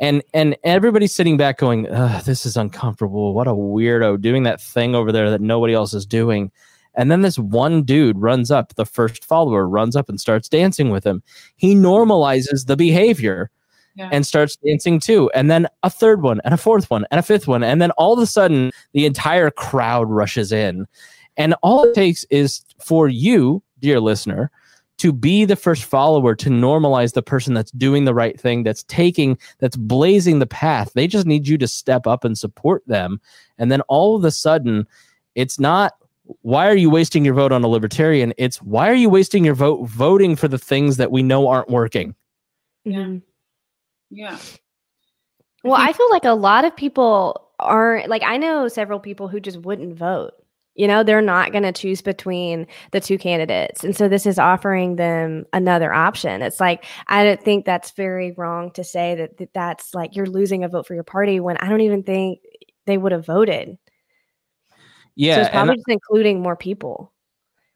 And 0.00 0.22
and 0.32 0.56
everybody's 0.64 1.14
sitting 1.14 1.36
back 1.36 1.58
going 1.58 1.82
this 2.24 2.46
is 2.46 2.56
uncomfortable. 2.56 3.34
What 3.34 3.48
a 3.48 3.52
weirdo 3.52 4.18
doing 4.22 4.44
that 4.44 4.62
thing 4.62 4.94
over 4.94 5.12
there 5.12 5.28
that 5.28 5.42
nobody 5.42 5.74
else 5.74 5.92
is 5.92 6.06
doing. 6.06 6.50
And 6.94 7.10
then 7.10 7.20
this 7.20 7.38
one 7.38 7.82
dude 7.82 8.16
runs 8.16 8.50
up 8.50 8.76
the 8.76 8.86
first 8.86 9.26
follower 9.26 9.68
runs 9.68 9.94
up 9.94 10.08
and 10.08 10.18
starts 10.18 10.48
dancing 10.48 10.88
with 10.88 11.04
him. 11.04 11.22
He 11.56 11.74
normalizes 11.74 12.64
the 12.64 12.78
behavior 12.78 13.50
Yeah. 13.98 14.10
and 14.12 14.24
starts 14.24 14.56
dancing 14.64 15.00
too 15.00 15.28
and 15.34 15.50
then 15.50 15.66
a 15.82 15.90
third 15.90 16.22
one 16.22 16.40
and 16.44 16.54
a 16.54 16.56
fourth 16.56 16.88
one 16.88 17.04
and 17.10 17.18
a 17.18 17.22
fifth 17.22 17.48
one 17.48 17.64
and 17.64 17.82
then 17.82 17.90
all 17.92 18.12
of 18.12 18.20
a 18.20 18.26
sudden 18.26 18.70
the 18.92 19.06
entire 19.06 19.50
crowd 19.50 20.08
rushes 20.08 20.52
in. 20.52 20.86
And 21.36 21.54
all 21.62 21.82
it 21.82 21.94
takes 21.94 22.24
is 22.30 22.62
for 22.80 23.08
you 23.08 23.60
dear 23.80 23.98
listener 23.98 24.52
to 24.98 25.12
be 25.12 25.44
the 25.44 25.56
first 25.56 25.82
follower 25.82 26.36
to 26.36 26.48
normalize 26.48 27.14
the 27.14 27.22
person 27.22 27.54
that's 27.54 27.72
doing 27.72 28.04
the 28.04 28.14
right 28.14 28.40
thing 28.40 28.62
that's 28.62 28.84
taking 28.84 29.36
that's 29.58 29.76
blazing 29.76 30.38
the 30.38 30.46
path. 30.46 30.92
They 30.94 31.08
just 31.08 31.26
need 31.26 31.48
you 31.48 31.58
to 31.58 31.66
step 31.66 32.06
up 32.06 32.22
and 32.22 32.38
support 32.38 32.84
them. 32.86 33.20
And 33.58 33.72
then 33.72 33.80
all 33.82 34.14
of 34.14 34.24
a 34.24 34.30
sudden 34.30 34.86
it's 35.34 35.58
not 35.58 35.94
why 36.42 36.68
are 36.68 36.76
you 36.76 36.88
wasting 36.88 37.24
your 37.24 37.34
vote 37.34 37.50
on 37.50 37.64
a 37.64 37.68
libertarian? 37.68 38.32
It's 38.38 38.62
why 38.62 38.88
are 38.88 38.94
you 38.94 39.10
wasting 39.10 39.44
your 39.44 39.54
vote 39.54 39.88
voting 39.88 40.36
for 40.36 40.46
the 40.46 40.58
things 40.58 40.98
that 40.98 41.10
we 41.10 41.24
know 41.24 41.48
aren't 41.48 41.70
working? 41.70 42.14
Yeah. 42.84 43.16
Yeah. 44.10 44.38
Well, 45.64 45.76
think- 45.76 45.88
I 45.88 45.92
feel 45.92 46.10
like 46.10 46.24
a 46.24 46.32
lot 46.32 46.64
of 46.64 46.76
people 46.76 47.50
aren't 47.58 48.08
like 48.08 48.22
I 48.22 48.36
know 48.36 48.68
several 48.68 49.00
people 49.00 49.28
who 49.28 49.40
just 49.40 49.58
wouldn't 49.62 49.96
vote. 49.96 50.32
You 50.74 50.86
know, 50.86 51.02
they're 51.02 51.20
not 51.20 51.50
going 51.50 51.64
to 51.64 51.72
choose 51.72 52.02
between 52.02 52.68
the 52.92 53.00
two 53.00 53.18
candidates. 53.18 53.82
And 53.82 53.96
so 53.96 54.06
this 54.08 54.26
is 54.26 54.38
offering 54.38 54.94
them 54.94 55.44
another 55.52 55.92
option. 55.92 56.40
It's 56.40 56.60
like 56.60 56.84
I 57.08 57.24
don't 57.24 57.42
think 57.42 57.64
that's 57.64 57.90
very 57.90 58.30
wrong 58.36 58.70
to 58.72 58.84
say 58.84 59.16
that, 59.16 59.38
that 59.38 59.52
that's 59.54 59.92
like 59.92 60.14
you're 60.14 60.26
losing 60.26 60.62
a 60.62 60.68
vote 60.68 60.86
for 60.86 60.94
your 60.94 61.02
party 61.02 61.40
when 61.40 61.56
I 61.56 61.68
don't 61.68 61.80
even 61.80 62.04
think 62.04 62.38
they 62.86 62.96
would 62.96 63.10
have 63.12 63.26
voted. 63.26 63.76
yeah 65.16 65.34
so 65.34 65.40
it's 65.42 65.50
probably 65.50 65.74
just 65.76 65.88
including 65.88 66.40
more 66.40 66.56
people. 66.56 67.12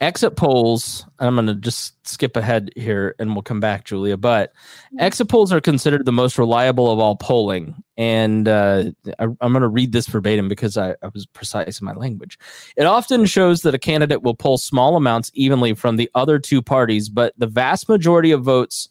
Exit 0.03 0.35
polls 0.35 1.07
and 1.21 1.29
i'm 1.29 1.35
going 1.37 1.47
to 1.47 1.55
just 1.55 1.95
skip 2.07 2.37
ahead 2.37 2.71
here 2.75 3.15
and 3.21 3.35
we'll 3.35 3.43
come 3.43 3.61
back 3.61 3.85
julia 3.85 4.17
but 4.17 4.53
exit 4.99 5.29
polls 5.29 5.53
are 5.53 5.61
considered 5.61 6.05
the 6.05 6.13
most 6.13 6.39
reliable 6.39 6.91
of 6.91 6.99
all 6.99 7.17
polling. 7.17 7.83
And 7.97 8.49
uh, 8.49 8.85
I, 9.19 9.25
i'm 9.25 9.53
going 9.53 9.61
to 9.63 9.69
read 9.69 9.93
this 9.93 10.09
verbatim 10.09 10.49
because 10.49 10.77
I, 10.77 10.97
I 11.03 11.09
was 11.15 11.25
precise 11.27 11.81
in 11.81 11.85
my 11.85 11.93
language. 11.93 12.39
It 12.77 12.85
often 12.85 13.27
shows 13.27 13.63
that 13.63 13.75
a 13.75 13.79
candidate 13.79 14.23
will 14.23 14.35
pull 14.35 14.59
small 14.59 14.97
amounts 14.97 15.31
evenly 15.35 15.75
from 15.75 15.97
the 15.97 16.11
other 16.15 16.39
two 16.41 16.63
parties 16.63 17.09
but 17.09 17.33
the 17.39 17.47
vast 17.47 17.89
majority 17.89 18.33
of 18.33 18.43
votes 18.43 18.89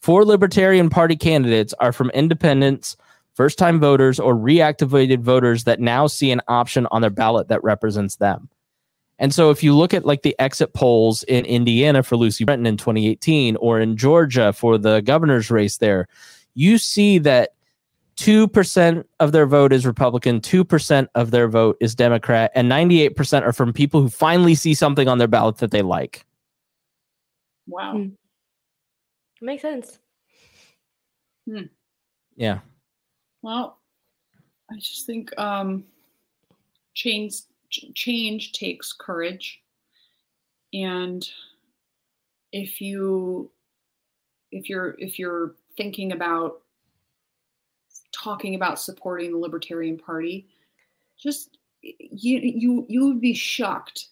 for 0.00 0.24
libertarian 0.24 0.88
party 0.88 1.16
candidates 1.16 1.74
are 1.74 1.92
from 1.92 2.08
independents 2.10 2.96
first 3.34 3.58
time 3.58 3.80
voters 3.80 4.18
or 4.18 4.34
reactivated 4.34 5.20
voters 5.20 5.64
that 5.64 5.80
now 5.80 6.06
see 6.06 6.30
an 6.30 6.40
option 6.48 6.86
on 6.90 7.02
their 7.02 7.10
ballot 7.10 7.48
that 7.48 7.62
represents 7.62 8.16
them 8.16 8.48
and 9.18 9.32
so 9.32 9.50
if 9.50 9.62
you 9.62 9.74
look 9.76 9.94
at 9.94 10.04
like 10.04 10.22
the 10.22 10.34
exit 10.38 10.74
polls 10.74 11.22
in 11.24 11.44
Indiana 11.44 12.02
for 12.02 12.16
Lucy 12.16 12.44
Brenton 12.44 12.66
in 12.66 12.76
2018 12.76 13.56
or 13.56 13.80
in 13.80 13.96
Georgia 13.96 14.52
for 14.52 14.76
the 14.76 15.00
governor's 15.00 15.50
race 15.50 15.78
there, 15.78 16.08
you 16.54 16.78
see 16.78 17.18
that 17.18 17.50
2% 18.16 19.04
of 19.20 19.32
their 19.32 19.46
vote 19.46 19.72
is 19.72 19.86
Republican, 19.86 20.40
2% 20.40 21.08
of 21.14 21.30
their 21.30 21.48
vote 21.48 21.76
is 21.80 21.94
Democrat, 21.94 22.50
and 22.54 22.70
98% 22.70 23.42
are 23.42 23.52
from 23.52 23.72
people 23.72 24.00
who 24.00 24.08
finally 24.08 24.54
see 24.54 24.74
something 24.74 25.08
on 25.08 25.18
their 25.18 25.28
ballot 25.28 25.58
that 25.58 25.70
they 25.70 25.82
like. 25.82 26.24
Wow. 27.66 27.92
Hmm. 27.92 28.08
Makes 29.40 29.62
sense. 29.62 29.98
Yeah. 32.36 32.58
Well, 33.42 33.78
I 34.70 34.76
just 34.76 35.06
think 35.06 35.36
um, 35.38 35.84
change 36.94 37.34
ch- 37.34 37.44
change 37.94 38.52
takes 38.52 38.92
courage, 38.92 39.60
and 40.72 41.28
if 42.52 42.80
you 42.80 43.50
if 44.50 44.68
you're 44.68 44.96
if 44.98 45.18
you're 45.18 45.54
thinking 45.76 46.12
about 46.12 46.60
talking 48.12 48.54
about 48.54 48.78
supporting 48.78 49.32
the 49.32 49.38
Libertarian 49.38 49.98
Party, 49.98 50.46
just 51.18 51.58
you 51.82 52.40
you 52.42 52.86
you 52.88 53.06
would 53.06 53.20
be 53.20 53.34
shocked 53.34 54.08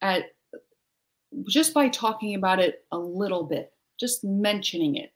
at 0.00 0.26
just 1.48 1.74
by 1.74 1.88
talking 1.88 2.36
about 2.36 2.60
it 2.60 2.84
a 2.92 2.98
little 2.98 3.42
bit, 3.42 3.72
just 3.98 4.24
mentioning 4.24 4.96
it. 4.96 5.12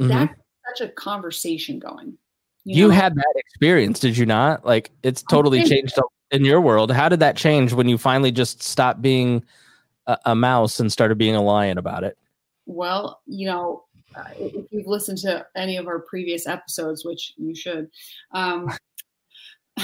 Mhm. 0.00 0.08
That's 0.08 0.78
such 0.78 0.88
a 0.88 0.92
conversation 0.92 1.78
going. 1.78 2.18
You 2.64 2.88
know? 2.88 2.94
had 2.94 3.14
that 3.14 3.34
experience, 3.36 4.00
did 4.00 4.18
you 4.18 4.26
not? 4.26 4.66
Like 4.66 4.90
it's 5.04 5.22
totally 5.22 5.64
changed 5.64 5.96
in 6.30 6.44
your 6.44 6.60
world. 6.60 6.90
How 6.90 7.08
did 7.08 7.20
that 7.20 7.36
change 7.36 7.72
when 7.72 7.88
you 7.88 7.98
finally 7.98 8.32
just 8.32 8.62
stopped 8.62 9.00
being 9.02 9.44
a, 10.06 10.18
a 10.26 10.34
mouse 10.34 10.80
and 10.80 10.90
started 10.90 11.18
being 11.18 11.34
a 11.34 11.42
lion 11.42 11.78
about 11.78 12.04
it? 12.04 12.18
Well, 12.66 13.20
you 13.26 13.46
know, 13.46 13.84
uh, 14.14 14.24
if 14.38 14.66
you've 14.70 14.86
listened 14.86 15.18
to 15.18 15.46
any 15.54 15.76
of 15.76 15.86
our 15.86 16.00
previous 16.00 16.46
episodes, 16.46 17.04
which 17.04 17.32
you 17.36 17.54
should, 17.54 17.88
um, 18.32 18.70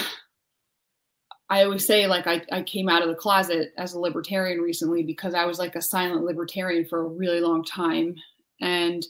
I 1.49 1.65
always 1.65 1.87
say 1.87 2.07
like 2.07 2.27
I, 2.27 2.43
I 2.51 2.63
came 2.63 2.89
out 2.89 3.03
of 3.03 3.09
the 3.09 3.15
closet 3.15 3.73
as 3.77 3.93
a 3.93 4.01
libertarian 4.01 4.61
recently 4.61 5.03
because 5.03 5.35
I 5.35 5.45
was 5.45 5.59
like 5.59 5.77
a 5.77 5.83
silent 5.83 6.25
libertarian 6.25 6.87
for 6.87 7.01
a 7.01 7.09
really 7.09 7.41
long 7.41 7.63
time. 7.63 8.15
And 8.61 9.05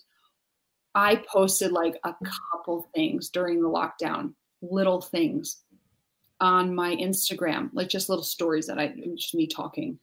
I 0.95 1.23
posted 1.33 1.71
like 1.71 1.95
a 2.05 2.15
couple 2.53 2.91
things 2.95 3.31
during 3.31 3.63
the 3.63 3.69
lockdown, 3.69 4.35
little 4.61 5.01
things 5.01 5.62
on 6.43 6.75
my 6.75 6.97
Instagram, 6.97 7.71
like 7.73 7.89
just 7.89 8.09
little 8.09 8.25
stories 8.25 8.67
that 8.67 8.79
I 8.79 8.89
just 9.17 9.33
me 9.33 9.47
talking. 9.47 9.97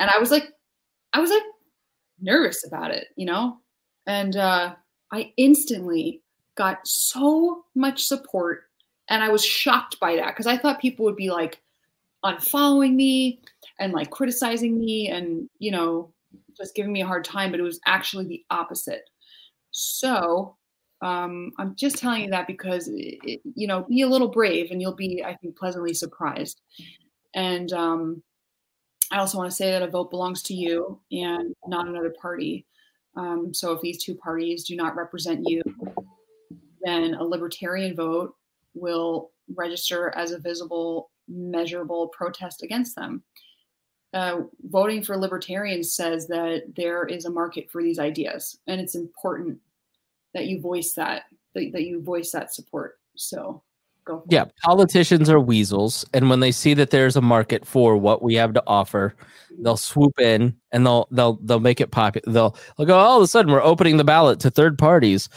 And 0.00 0.10
I 0.10 0.18
was 0.18 0.32
like, 0.32 0.52
I 1.12 1.20
was 1.20 1.30
like 1.30 1.44
nervous 2.20 2.66
about 2.66 2.90
it, 2.90 3.06
you 3.14 3.24
know? 3.24 3.58
And 4.04 4.36
uh, 4.36 4.74
I 5.12 5.32
instantly 5.36 6.20
got 6.56 6.80
so 6.84 7.64
much 7.76 8.04
support. 8.04 8.64
And 9.08 9.22
I 9.22 9.28
was 9.28 9.44
shocked 9.44 10.00
by 10.00 10.16
that 10.16 10.34
because 10.34 10.48
I 10.48 10.58
thought 10.58 10.80
people 10.80 11.04
would 11.04 11.16
be 11.16 11.30
like 11.30 11.62
unfollowing 12.24 12.94
me 12.94 13.40
and 13.78 13.92
like 13.92 14.10
criticizing 14.10 14.80
me 14.80 15.08
and, 15.08 15.48
you 15.60 15.70
know, 15.70 16.12
just 16.56 16.74
giving 16.74 16.92
me 16.92 17.02
a 17.02 17.06
hard 17.06 17.24
time. 17.24 17.52
But 17.52 17.60
it 17.60 17.62
was 17.62 17.78
actually 17.86 18.26
the 18.26 18.44
opposite. 18.50 19.08
So 19.70 20.56
um, 21.00 21.52
I'm 21.58 21.74
just 21.76 21.98
telling 21.98 22.24
you 22.24 22.30
that 22.30 22.46
because, 22.46 22.88
it, 22.92 23.40
you 23.54 23.66
know, 23.66 23.84
be 23.88 24.02
a 24.02 24.08
little 24.08 24.28
brave 24.28 24.70
and 24.70 24.80
you'll 24.80 24.94
be, 24.94 25.22
I 25.24 25.34
think, 25.34 25.56
pleasantly 25.56 25.94
surprised. 25.94 26.60
And 27.34 27.72
um, 27.72 28.22
I 29.12 29.18
also 29.18 29.38
want 29.38 29.50
to 29.50 29.56
say 29.56 29.70
that 29.70 29.82
a 29.82 29.88
vote 29.88 30.10
belongs 30.10 30.42
to 30.44 30.54
you 30.54 31.00
and 31.12 31.54
not 31.66 31.86
another 31.86 32.14
party. 32.20 32.66
Um, 33.16 33.52
so 33.54 33.72
if 33.72 33.80
these 33.80 34.02
two 34.02 34.14
parties 34.14 34.64
do 34.64 34.76
not 34.76 34.96
represent 34.96 35.48
you, 35.48 35.62
then 36.82 37.14
a 37.14 37.24
libertarian 37.24 37.94
vote 37.94 38.34
will 38.74 39.30
register 39.54 40.12
as 40.16 40.32
a 40.32 40.38
visible, 40.38 41.10
measurable 41.28 42.08
protest 42.08 42.62
against 42.62 42.94
them. 42.96 43.22
Uh, 44.14 44.42
voting 44.64 45.02
for 45.02 45.16
libertarians 45.16 45.92
says 45.92 46.26
that 46.28 46.62
there 46.76 47.04
is 47.04 47.24
a 47.24 47.30
market 47.30 47.70
for 47.70 47.82
these 47.82 47.98
ideas, 47.98 48.58
and 48.66 48.80
it's 48.80 48.94
important 48.94 49.58
that 50.34 50.46
you 50.46 50.60
voice 50.60 50.92
that, 50.94 51.24
that, 51.54 51.72
that 51.72 51.82
you 51.84 52.02
voice 52.02 52.30
that 52.32 52.54
support. 52.54 52.98
So 53.16 53.62
go. 54.08 54.24
Yeah, 54.28 54.44
it. 54.44 54.52
politicians 54.62 55.30
are 55.30 55.38
weasels, 55.38 56.04
and 56.12 56.28
when 56.28 56.40
they 56.40 56.50
see 56.50 56.74
that 56.74 56.90
there's 56.90 57.16
a 57.16 57.20
market 57.20 57.64
for 57.64 57.96
what 57.96 58.22
we 58.22 58.34
have 58.34 58.54
to 58.54 58.62
offer, 58.66 59.14
they'll 59.60 59.76
swoop 59.76 60.18
in 60.18 60.56
and 60.72 60.84
they'll 60.84 61.06
they'll 61.12 61.34
they'll 61.44 61.60
make 61.60 61.80
it 61.80 61.92
popular. 61.92 62.32
They'll 62.32 62.56
they'll 62.76 62.86
go 62.86 62.98
all 62.98 63.18
of 63.18 63.22
a 63.22 63.28
sudden 63.28 63.52
we're 63.52 63.62
opening 63.62 63.98
the 63.98 64.04
ballot 64.04 64.40
to 64.40 64.50
third 64.50 64.78
parties. 64.78 65.28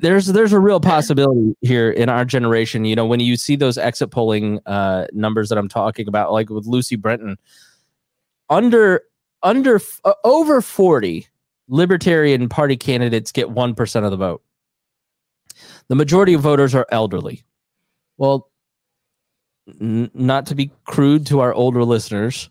There's 0.00 0.26
there's 0.26 0.52
a 0.52 0.58
real 0.58 0.80
possibility 0.80 1.54
here 1.60 1.90
in 1.90 2.08
our 2.08 2.24
generation. 2.24 2.84
You 2.84 2.96
know, 2.96 3.06
when 3.06 3.20
you 3.20 3.36
see 3.36 3.54
those 3.54 3.78
exit 3.78 4.10
polling 4.10 4.58
uh, 4.66 5.06
numbers 5.12 5.48
that 5.50 5.58
I'm 5.58 5.68
talking 5.68 6.08
about, 6.08 6.32
like 6.32 6.50
with 6.50 6.66
Lucy 6.66 6.96
Brenton, 6.96 7.36
under 8.50 9.02
under 9.42 9.80
uh, 10.04 10.14
over 10.24 10.60
40 10.60 11.26
Libertarian 11.68 12.48
Party 12.48 12.76
candidates 12.76 13.32
get 13.32 13.50
one 13.50 13.74
percent 13.74 14.04
of 14.04 14.10
the 14.10 14.16
vote. 14.16 14.42
The 15.88 15.94
majority 15.94 16.34
of 16.34 16.40
voters 16.40 16.74
are 16.74 16.86
elderly. 16.90 17.44
Well, 18.18 18.50
n- 19.80 20.10
not 20.14 20.46
to 20.46 20.54
be 20.54 20.70
crude 20.84 21.26
to 21.26 21.40
our 21.40 21.52
older 21.54 21.84
listeners, 21.84 22.50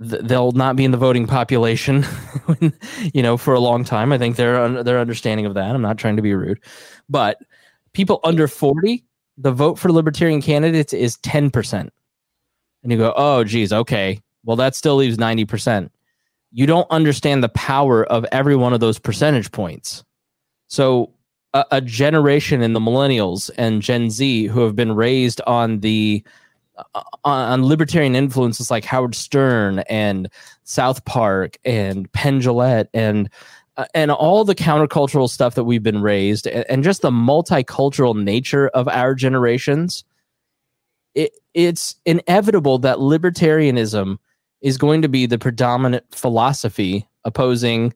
th- 0.00 0.22
they'll 0.22 0.52
not 0.52 0.76
be 0.76 0.84
in 0.84 0.90
the 0.90 0.96
voting 0.96 1.26
population, 1.26 2.04
you 3.14 3.22
know, 3.22 3.36
for 3.36 3.54
a 3.54 3.60
long 3.60 3.84
time. 3.84 4.12
I 4.12 4.18
think 4.18 4.36
they're 4.36 4.62
un- 4.62 4.84
they're 4.84 5.00
understanding 5.00 5.46
of 5.46 5.54
that. 5.54 5.74
I'm 5.74 5.82
not 5.82 5.98
trying 5.98 6.16
to 6.16 6.22
be 6.22 6.34
rude, 6.34 6.60
but 7.08 7.38
people 7.92 8.20
under 8.24 8.48
40, 8.48 9.04
the 9.38 9.52
vote 9.52 9.78
for 9.78 9.92
libertarian 9.92 10.42
candidates 10.42 10.92
is 10.92 11.16
10 11.18 11.50
percent, 11.50 11.92
and 12.82 12.92
you 12.92 12.98
go, 12.98 13.12
oh, 13.16 13.44
geez, 13.44 13.72
okay, 13.72 14.20
well 14.44 14.56
that 14.56 14.74
still 14.74 14.96
leaves 14.96 15.18
90 15.18 15.44
percent. 15.44 15.92
You 16.52 16.66
don't 16.66 16.90
understand 16.90 17.42
the 17.42 17.48
power 17.50 18.04
of 18.04 18.26
every 18.32 18.56
one 18.56 18.72
of 18.72 18.80
those 18.80 18.98
percentage 18.98 19.50
points. 19.52 20.04
So 20.68 21.12
a, 21.54 21.64
a 21.72 21.80
generation 21.80 22.62
in 22.62 22.72
the 22.72 22.80
millennials 22.80 23.50
and 23.56 23.82
Gen 23.82 24.10
Z 24.10 24.46
who 24.46 24.60
have 24.60 24.76
been 24.76 24.94
raised 24.94 25.40
on 25.46 25.80
the 25.80 26.22
uh, 26.94 27.02
on 27.24 27.66
libertarian 27.66 28.16
influences 28.16 28.70
like 28.70 28.84
Howard 28.84 29.14
Stern 29.14 29.80
and 29.80 30.28
South 30.64 31.04
Park 31.04 31.58
and 31.64 32.10
Penn 32.12 32.40
Jillette 32.40 32.88
and 32.94 33.28
uh, 33.76 33.84
and 33.94 34.10
all 34.10 34.44
the 34.44 34.54
countercultural 34.54 35.28
stuff 35.28 35.54
that 35.54 35.64
we've 35.64 35.82
been 35.82 36.02
raised 36.02 36.46
and, 36.46 36.64
and 36.68 36.84
just 36.84 37.02
the 37.02 37.10
multicultural 37.10 38.20
nature 38.20 38.68
of 38.68 38.88
our 38.88 39.14
generations 39.14 40.04
it, 41.14 41.32
it's 41.54 41.96
inevitable 42.06 42.78
that 42.78 42.98
libertarianism 42.98 44.18
is 44.62 44.78
going 44.78 45.02
to 45.02 45.08
be 45.08 45.26
the 45.26 45.38
predominant 45.38 46.04
philosophy 46.12 47.06
opposing 47.24 47.92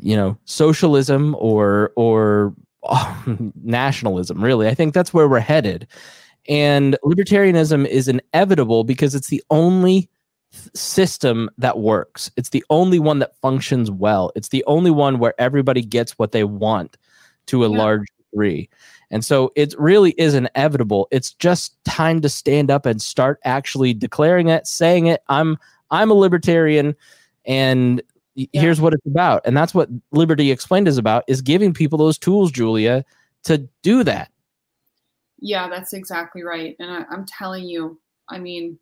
you 0.00 0.16
know 0.16 0.36
socialism 0.44 1.34
or 1.38 1.92
or 1.96 2.54
oh, 2.84 3.36
nationalism 3.62 4.42
really. 4.42 4.68
I 4.68 4.74
think 4.74 4.94
that's 4.94 5.14
where 5.14 5.28
we're 5.28 5.40
headed. 5.40 5.86
And 6.48 6.96
libertarianism 7.04 7.86
is 7.86 8.08
inevitable 8.08 8.84
because 8.84 9.14
it's 9.14 9.28
the 9.28 9.42
only 9.50 10.08
system 10.74 11.50
that 11.58 11.78
works. 11.78 12.30
It's 12.36 12.48
the 12.48 12.64
only 12.70 12.98
one 12.98 13.20
that 13.20 13.36
functions 13.36 13.90
well. 13.90 14.32
It's 14.34 14.48
the 14.48 14.64
only 14.66 14.90
one 14.90 15.18
where 15.18 15.34
everybody 15.38 15.82
gets 15.82 16.18
what 16.18 16.32
they 16.32 16.44
want 16.44 16.96
to 17.46 17.64
a 17.64 17.70
yeah. 17.70 17.78
large 17.78 18.06
degree 18.32 18.68
and 19.10 19.24
so 19.24 19.52
it 19.56 19.74
really 19.78 20.12
is 20.12 20.34
inevitable. 20.34 21.08
It's 21.10 21.32
just 21.34 21.82
time 21.84 22.20
to 22.20 22.28
stand 22.28 22.70
up 22.70 22.86
and 22.86 23.02
start 23.02 23.40
actually 23.44 23.92
declaring 23.92 24.48
it 24.48 24.66
saying 24.66 25.06
it 25.06 25.22
i'm 25.28 25.58
i'm 25.90 26.10
a 26.10 26.14
libertarian 26.14 26.94
and 27.44 28.02
yeah. 28.34 28.60
here's 28.60 28.80
what 28.80 28.94
it's 28.94 29.06
about. 29.06 29.42
And 29.44 29.56
that's 29.56 29.74
what 29.74 29.88
liberty 30.12 30.50
explained 30.50 30.86
is 30.86 30.98
about 30.98 31.24
is 31.26 31.42
giving 31.42 31.74
people 31.74 31.98
those 31.98 32.18
tools 32.18 32.52
julia 32.52 33.04
to 33.44 33.68
do 33.82 34.04
that. 34.04 34.30
Yeah 35.40 35.68
that's 35.68 35.92
exactly 35.92 36.42
right. 36.42 36.76
And 36.78 36.90
I, 36.90 37.04
i'm 37.10 37.26
telling 37.26 37.64
you 37.64 37.98
i 38.28 38.38
mean 38.38 38.78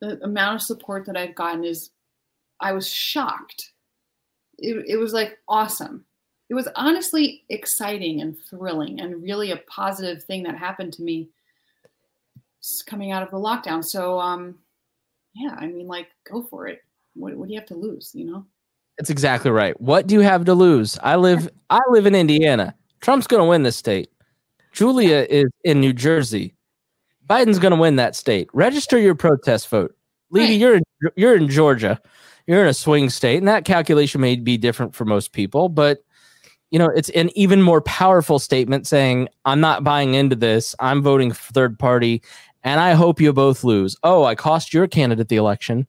the 0.00 0.20
amount 0.24 0.56
of 0.56 0.62
support 0.62 1.06
that 1.06 1.16
i've 1.16 1.34
gotten 1.34 1.64
is 1.64 1.90
i 2.60 2.72
was 2.72 2.88
shocked. 2.88 3.72
It, 4.58 4.84
it 4.86 4.96
was 4.96 5.12
like 5.12 5.38
awesome 5.48 6.04
it 6.52 6.54
was 6.54 6.68
honestly 6.76 7.44
exciting 7.48 8.20
and 8.20 8.36
thrilling 8.38 9.00
and 9.00 9.22
really 9.22 9.52
a 9.52 9.56
positive 9.56 10.22
thing 10.22 10.42
that 10.42 10.54
happened 10.54 10.92
to 10.92 11.02
me 11.02 11.30
coming 12.84 13.10
out 13.10 13.22
of 13.22 13.30
the 13.30 13.38
lockdown. 13.38 13.82
So 13.82 14.20
um 14.20 14.58
yeah 15.34 15.56
i 15.58 15.66
mean 15.66 15.86
like 15.86 16.08
go 16.30 16.42
for 16.42 16.66
it. 16.68 16.82
What, 17.14 17.34
what 17.36 17.48
do 17.48 17.54
you 17.54 17.58
have 17.58 17.68
to 17.68 17.74
lose 17.74 18.10
you 18.12 18.26
know? 18.26 18.44
That's 18.98 19.08
exactly 19.08 19.50
right. 19.50 19.80
What 19.80 20.06
do 20.06 20.14
you 20.14 20.20
have 20.20 20.44
to 20.44 20.52
lose? 20.52 20.98
I 21.02 21.16
live 21.16 21.48
i 21.70 21.80
live 21.88 22.04
in 22.04 22.14
indiana. 22.14 22.74
Trump's 23.00 23.26
going 23.26 23.40
to 23.40 23.48
win 23.48 23.62
this 23.62 23.76
state. 23.76 24.10
Julia 24.72 25.26
is 25.30 25.46
in 25.64 25.80
new 25.80 25.94
jersey. 25.94 26.54
Biden's 27.26 27.60
going 27.60 27.72
to 27.72 27.80
win 27.80 27.96
that 27.96 28.14
state. 28.14 28.50
Register 28.52 28.98
your 28.98 29.14
protest 29.14 29.70
vote. 29.70 29.96
Levy, 30.28 30.56
you're 30.56 30.74
in, 30.74 30.82
you're 31.16 31.34
in 31.34 31.48
georgia. 31.48 31.98
You're 32.46 32.60
in 32.60 32.68
a 32.68 32.74
swing 32.74 33.08
state 33.08 33.38
and 33.38 33.48
that 33.48 33.64
calculation 33.64 34.20
may 34.20 34.36
be 34.36 34.58
different 34.58 34.94
for 34.94 35.06
most 35.06 35.32
people 35.32 35.70
but 35.70 36.04
you 36.72 36.78
know 36.78 36.88
it's 36.88 37.10
an 37.10 37.30
even 37.36 37.62
more 37.62 37.80
powerful 37.82 38.40
statement 38.40 38.86
saying 38.86 39.28
i'm 39.44 39.60
not 39.60 39.84
buying 39.84 40.14
into 40.14 40.34
this 40.34 40.74
i'm 40.80 41.02
voting 41.02 41.30
third 41.30 41.78
party 41.78 42.20
and 42.64 42.80
i 42.80 42.92
hope 42.92 43.20
you 43.20 43.32
both 43.32 43.62
lose 43.62 43.96
oh 44.02 44.24
i 44.24 44.34
cost 44.34 44.74
your 44.74 44.88
candidate 44.88 45.28
the 45.28 45.36
election 45.36 45.86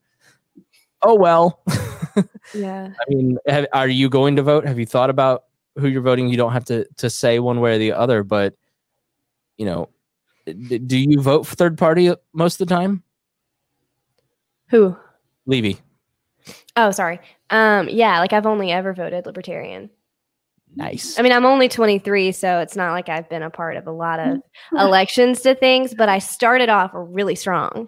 oh 1.04 1.16
well. 1.16 1.62
yeah. 2.54 2.90
I 3.00 3.10
mean, 3.10 3.38
have, 3.48 3.68
are 3.74 3.88
you 3.88 4.10
going 4.10 4.36
to 4.38 4.42
vote? 4.42 4.66
Have 4.66 4.80
you 4.80 4.86
thought 4.86 5.10
about 5.10 5.44
who 5.78 5.88
you're 5.88 6.02
voting? 6.02 6.30
You 6.30 6.38
don't 6.38 6.54
have 6.54 6.66
to 6.66 6.86
to 6.98 7.10
say 7.10 7.40
one 7.40 7.60
way 7.60 7.76
or 7.76 7.78
the 7.78 7.92
other, 7.92 8.24
but 8.24 8.56
you 9.58 9.66
know, 9.66 9.90
do 10.46 10.98
you 10.98 11.22
vote 11.22 11.46
for 11.46 11.56
third 11.56 11.78
party 11.78 12.12
most 12.34 12.60
of 12.60 12.68
the 12.68 12.74
time? 12.74 13.04
Who? 14.70 14.96
Levy. 15.46 15.78
Oh, 16.76 16.92
sorry. 16.92 17.20
Um, 17.50 17.88
yeah, 17.90 18.20
like 18.20 18.34
I've 18.34 18.46
only 18.46 18.72
ever 18.72 18.94
voted 18.94 19.26
libertarian. 19.26 19.90
Nice. 20.76 21.20
I 21.20 21.22
mean, 21.22 21.32
I'm 21.32 21.46
only 21.46 21.70
23, 21.70 22.32
so 22.32 22.60
it's 22.60 22.76
not 22.76 22.92
like 22.92 23.10
I've 23.10 23.30
been 23.30 23.44
a 23.44 23.50
part 23.50 23.78
of 23.78 23.88
a 23.88 23.92
lot 23.92 24.20
of 24.20 24.38
elections 24.78 25.42
to 25.42 25.56
things, 25.56 25.94
but 25.94 26.10
I 26.10 26.20
started 26.20 26.70
off 26.70 26.92
really 26.94 27.36
strong. 27.36 27.88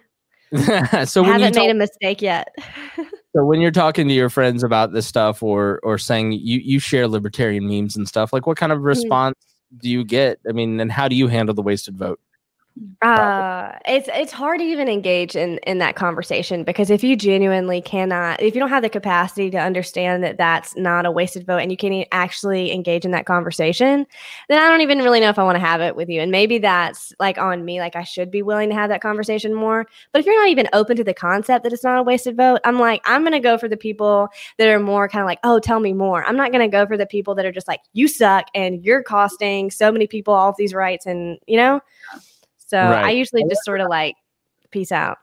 so 1.06 1.24
I 1.24 1.40
haven't 1.40 1.56
made 1.56 1.72
a 1.72 1.74
mistake 1.74 2.22
yet. 2.22 2.54
so 3.36 3.44
when 3.44 3.62
you're 3.62 3.72
talking 3.72 4.08
to 4.08 4.14
your 4.14 4.30
friends 4.30 4.64
about 4.64 4.94
this 4.94 5.08
stuff, 5.08 5.42
or 5.42 5.80
or 5.84 5.98
saying 5.98 6.34
you 6.34 6.60
you 6.60 6.80
share 6.80 7.08
libertarian 7.08 7.68
memes 7.68 7.96
and 7.96 8.08
stuff, 8.08 8.32
like 8.32 8.46
what 8.46 8.58
kind 8.58 8.72
of 8.72 8.78
mm-hmm. 8.78 8.88
response 8.88 9.36
mm-hmm. 9.38 9.78
do 9.80 9.90
you 9.90 10.04
get? 10.06 10.40
I 10.48 10.52
mean, 10.52 10.80
and 10.80 10.92
how 10.92 11.08
do 11.08 11.16
you 11.16 11.28
handle 11.28 11.56
the 11.56 11.64
wasted 11.64 11.98
vote? 11.98 12.20
Uh, 13.02 13.72
it's 13.86 14.10
it's 14.14 14.34
hard 14.34 14.60
to 14.60 14.66
even 14.66 14.90
engage 14.90 15.34
in 15.34 15.60
in 15.60 15.78
that 15.78 15.96
conversation 15.96 16.66
because 16.66 16.90
if 16.90 17.06
you 17.06 17.16
genuinely 17.16 17.82
cannot, 17.82 18.42
if 18.42 18.54
you 18.54 18.60
don't 18.60 18.70
have 18.70 18.84
the 18.84 18.90
capacity 18.90 19.50
to 19.50 19.58
understand 19.58 20.24
that 20.26 20.38
that's 20.38 20.76
not 20.76 21.06
a 21.06 21.12
wasted 21.12 21.46
vote 21.46 21.60
and 21.60 21.72
you 21.72 21.78
can't 21.78 22.06
actually 22.12 22.74
engage 22.74 23.06
in 23.06 23.12
that 23.12 23.26
conversation, 23.26 24.06
then 24.50 24.62
I 24.62 24.70
don't 24.70 24.82
even 24.82 25.00
really 25.00 25.22
know 25.22 25.30
if 25.30 25.40
I 25.40 25.44
want 25.44 25.56
to 25.56 25.66
have 25.66 25.80
it 25.80 25.96
with 25.96 26.10
you. 26.10 26.20
And 26.20 26.32
maybe 26.32 26.58
that's 26.58 27.14
like 27.18 27.38
on 27.38 27.64
me, 27.64 27.80
like 27.80 27.96
I 27.96 28.04
should 28.04 28.30
be 28.30 28.42
willing 28.42 28.68
to 28.70 28.76
have 28.76 28.90
that 28.90 29.02
conversation 29.02 29.54
more. 29.54 29.86
But 30.12 30.20
if 30.20 30.26
you're 30.26 30.40
not 30.42 30.50
even 30.50 30.68
open 30.74 30.98
to 30.98 31.04
the 31.04 31.14
concept 31.14 31.64
that 31.64 31.72
it's 31.72 31.84
not 31.84 32.00
a 32.00 32.04
wasted 32.04 32.36
vote, 32.36 32.60
I'm 32.66 32.78
like 32.78 33.02
I'm 33.06 33.24
gonna 33.24 33.40
go 33.40 33.58
for 33.58 33.70
the 33.70 33.78
people 33.78 34.28
that 34.58 34.68
are 34.68 34.80
more 34.80 35.08
kind 35.08 35.22
of 35.22 35.28
like, 35.28 35.40
oh, 35.46 35.60
tell 35.60 35.80
me 35.80 35.94
more. 35.94 36.26
I'm 36.26 36.36
not 36.36 36.52
gonna 36.52 36.68
go 36.68 36.86
for 36.86 36.98
the 36.98 37.06
people 37.06 37.36
that 37.36 37.46
are 37.46 37.54
just 37.54 37.70
like, 37.70 37.80
you 37.94 38.10
suck 38.10 38.48
and 38.54 38.84
you're 38.84 39.04
costing 39.04 39.72
so 39.72 39.94
many 39.94 40.08
people 40.08 40.34
all 40.34 40.50
of 40.50 40.58
these 40.58 40.74
rights, 40.74 41.06
and 41.06 41.40
you 41.48 41.56
know. 41.56 41.80
So 42.68 42.78
right. 42.78 43.06
I 43.06 43.12
usually 43.12 43.44
just 43.50 43.64
sort 43.64 43.82
of 43.82 43.90
like 43.90 44.16
peace 44.72 44.92
out. 44.92 45.18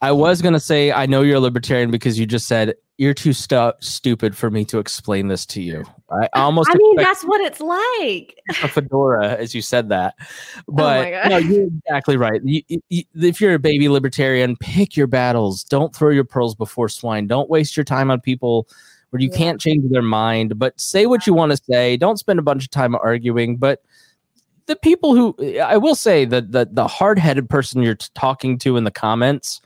I 0.00 0.12
was 0.12 0.42
gonna 0.42 0.60
say 0.60 0.92
I 0.92 1.06
know 1.06 1.22
you're 1.22 1.36
a 1.36 1.40
libertarian 1.40 1.90
because 1.90 2.18
you 2.18 2.26
just 2.26 2.46
said 2.46 2.74
you're 2.98 3.14
too 3.14 3.32
stu- 3.32 3.72
stupid 3.80 4.36
for 4.36 4.50
me 4.50 4.64
to 4.66 4.78
explain 4.78 5.28
this 5.28 5.46
to 5.46 5.62
you. 5.62 5.84
I 6.10 6.28
almost. 6.34 6.68
I 6.70 6.74
mean, 6.74 6.96
that's 6.96 7.22
what 7.22 7.40
it's 7.40 7.60
like. 7.60 8.36
A 8.62 8.68
fedora, 8.68 9.36
as 9.36 9.54
you 9.54 9.62
said 9.62 9.88
that, 9.90 10.14
oh 10.58 10.62
but 10.68 11.12
oh 11.12 11.28
no, 11.28 11.36
you're 11.38 11.66
exactly 11.66 12.16
right. 12.16 12.40
You, 12.44 12.62
you, 12.88 13.04
if 13.14 13.40
you're 13.40 13.54
a 13.54 13.58
baby 13.58 13.88
libertarian, 13.88 14.56
pick 14.56 14.96
your 14.96 15.06
battles. 15.06 15.64
Don't 15.64 15.94
throw 15.94 16.10
your 16.10 16.24
pearls 16.24 16.54
before 16.54 16.88
swine. 16.88 17.28
Don't 17.28 17.48
waste 17.48 17.76
your 17.76 17.84
time 17.84 18.10
on 18.10 18.20
people 18.20 18.68
where 19.10 19.22
you 19.22 19.30
yeah. 19.30 19.38
can't 19.38 19.60
change 19.60 19.88
their 19.90 20.02
mind. 20.02 20.58
But 20.58 20.78
say 20.80 21.06
what 21.06 21.26
you 21.26 21.34
want 21.34 21.52
to 21.52 21.58
say. 21.70 21.96
Don't 21.96 22.18
spend 22.18 22.38
a 22.38 22.42
bunch 22.42 22.64
of 22.64 22.70
time 22.70 22.96
arguing. 22.96 23.56
But 23.56 23.82
the 24.68 24.76
people 24.76 25.16
who 25.16 25.34
I 25.58 25.76
will 25.76 25.96
say 25.96 26.24
that 26.26 26.52
the 26.52 26.68
the 26.70 26.86
hard 26.86 27.18
headed 27.18 27.50
person 27.50 27.82
you're 27.82 27.96
talking 27.96 28.58
to 28.58 28.76
in 28.76 28.84
the 28.84 28.90
comments, 28.90 29.60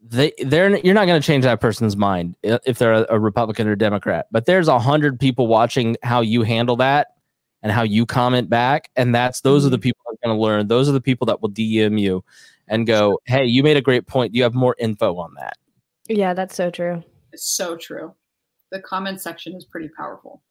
they 0.00 0.32
they're 0.38 0.78
you're 0.78 0.94
not 0.94 1.06
going 1.06 1.20
to 1.20 1.26
change 1.26 1.44
that 1.44 1.60
person's 1.60 1.96
mind 1.96 2.36
if 2.42 2.78
they're 2.78 2.94
a, 2.94 3.06
a 3.10 3.20
Republican 3.20 3.66
or 3.66 3.76
Democrat. 3.76 4.28
But 4.30 4.46
there's 4.46 4.68
a 4.68 4.78
hundred 4.78 5.20
people 5.20 5.48
watching 5.48 5.96
how 6.02 6.20
you 6.20 6.42
handle 6.42 6.76
that 6.76 7.08
and 7.62 7.72
how 7.72 7.82
you 7.82 8.06
comment 8.06 8.48
back, 8.48 8.90
and 8.96 9.14
that's 9.14 9.40
those 9.40 9.62
mm-hmm. 9.62 9.66
are 9.66 9.70
the 9.70 9.76
mm-hmm. 9.76 9.82
people 9.82 10.00
that 10.06 10.12
are 10.12 10.28
going 10.28 10.38
to 10.38 10.42
learn. 10.42 10.68
Those 10.68 10.88
are 10.88 10.92
the 10.92 11.00
people 11.00 11.26
that 11.26 11.42
will 11.42 11.50
DM 11.50 12.00
you 12.00 12.24
and 12.68 12.86
go, 12.86 13.20
"Hey, 13.26 13.44
you 13.44 13.64
made 13.64 13.76
a 13.76 13.82
great 13.82 14.06
point. 14.06 14.32
Do 14.32 14.38
you 14.38 14.44
have 14.44 14.54
more 14.54 14.76
info 14.78 15.16
on 15.16 15.34
that?" 15.34 15.56
Yeah, 16.08 16.34
that's 16.34 16.54
so 16.54 16.70
true. 16.70 17.02
It's 17.32 17.50
so 17.50 17.76
true. 17.76 18.14
The 18.70 18.80
comment 18.80 19.20
section 19.20 19.54
is 19.54 19.64
pretty 19.64 19.88
powerful. 19.96 20.42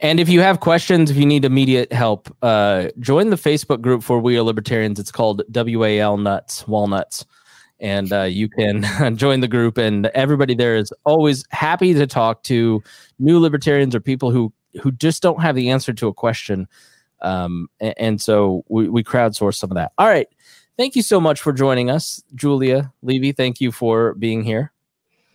And 0.00 0.18
if 0.18 0.28
you 0.28 0.40
have 0.40 0.60
questions, 0.60 1.10
if 1.10 1.16
you 1.16 1.26
need 1.26 1.44
immediate 1.44 1.92
help, 1.92 2.34
uh, 2.42 2.88
join 2.98 3.30
the 3.30 3.36
Facebook 3.36 3.80
group 3.80 4.02
for 4.02 4.18
We 4.18 4.36
Are 4.36 4.42
Libertarians. 4.42 4.98
It's 4.98 5.12
called 5.12 5.42
WAL 5.54 6.16
Nuts, 6.16 6.66
Walnuts. 6.66 7.24
And 7.78 8.12
uh, 8.12 8.22
you 8.22 8.48
can 8.48 9.16
join 9.16 9.40
the 9.40 9.48
group, 9.48 9.76
and 9.76 10.06
everybody 10.06 10.54
there 10.54 10.76
is 10.76 10.92
always 11.04 11.44
happy 11.50 11.94
to 11.94 12.06
talk 12.06 12.44
to 12.44 12.82
new 13.18 13.40
libertarians 13.40 13.94
or 13.94 14.00
people 14.00 14.30
who 14.30 14.52
who 14.80 14.90
just 14.92 15.22
don't 15.22 15.42
have 15.42 15.54
the 15.54 15.70
answer 15.70 15.92
to 15.92 16.08
a 16.08 16.14
question. 16.14 16.66
Um, 17.20 17.68
and, 17.80 17.94
and 17.98 18.20
so 18.20 18.64
we, 18.68 18.88
we 18.88 19.04
crowdsource 19.04 19.56
some 19.56 19.70
of 19.70 19.74
that. 19.74 19.92
All 19.98 20.08
right. 20.08 20.28
Thank 20.76 20.96
you 20.96 21.02
so 21.02 21.20
much 21.20 21.40
for 21.40 21.52
joining 21.52 21.90
us, 21.90 22.22
Julia 22.34 22.92
Levy. 23.02 23.32
Thank 23.32 23.60
you 23.60 23.70
for 23.70 24.14
being 24.14 24.42
here. 24.42 24.72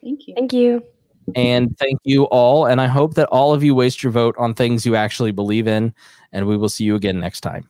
Thank 0.02 0.28
you. 0.28 0.34
Thank 0.36 0.54
you. 0.54 0.84
And 1.36 1.78
thank 1.78 2.00
you 2.04 2.24
all. 2.26 2.66
And 2.66 2.80
I 2.80 2.88
hope 2.88 3.16
that 3.16 3.28
all 3.30 3.54
of 3.54 3.63
you 3.63 3.76
waste 3.76 4.02
your 4.02 4.12
vote 4.12 4.36
on 4.38 4.54
things 4.54 4.86
you 4.86 4.96
actually 4.96 5.32
believe 5.32 5.68
in. 5.68 5.94
And 6.32 6.48
we 6.48 6.58
will 6.58 6.70
see 6.70 6.84
you 6.84 6.96
again 6.96 7.20
next 7.20 7.42
time. 7.42 7.70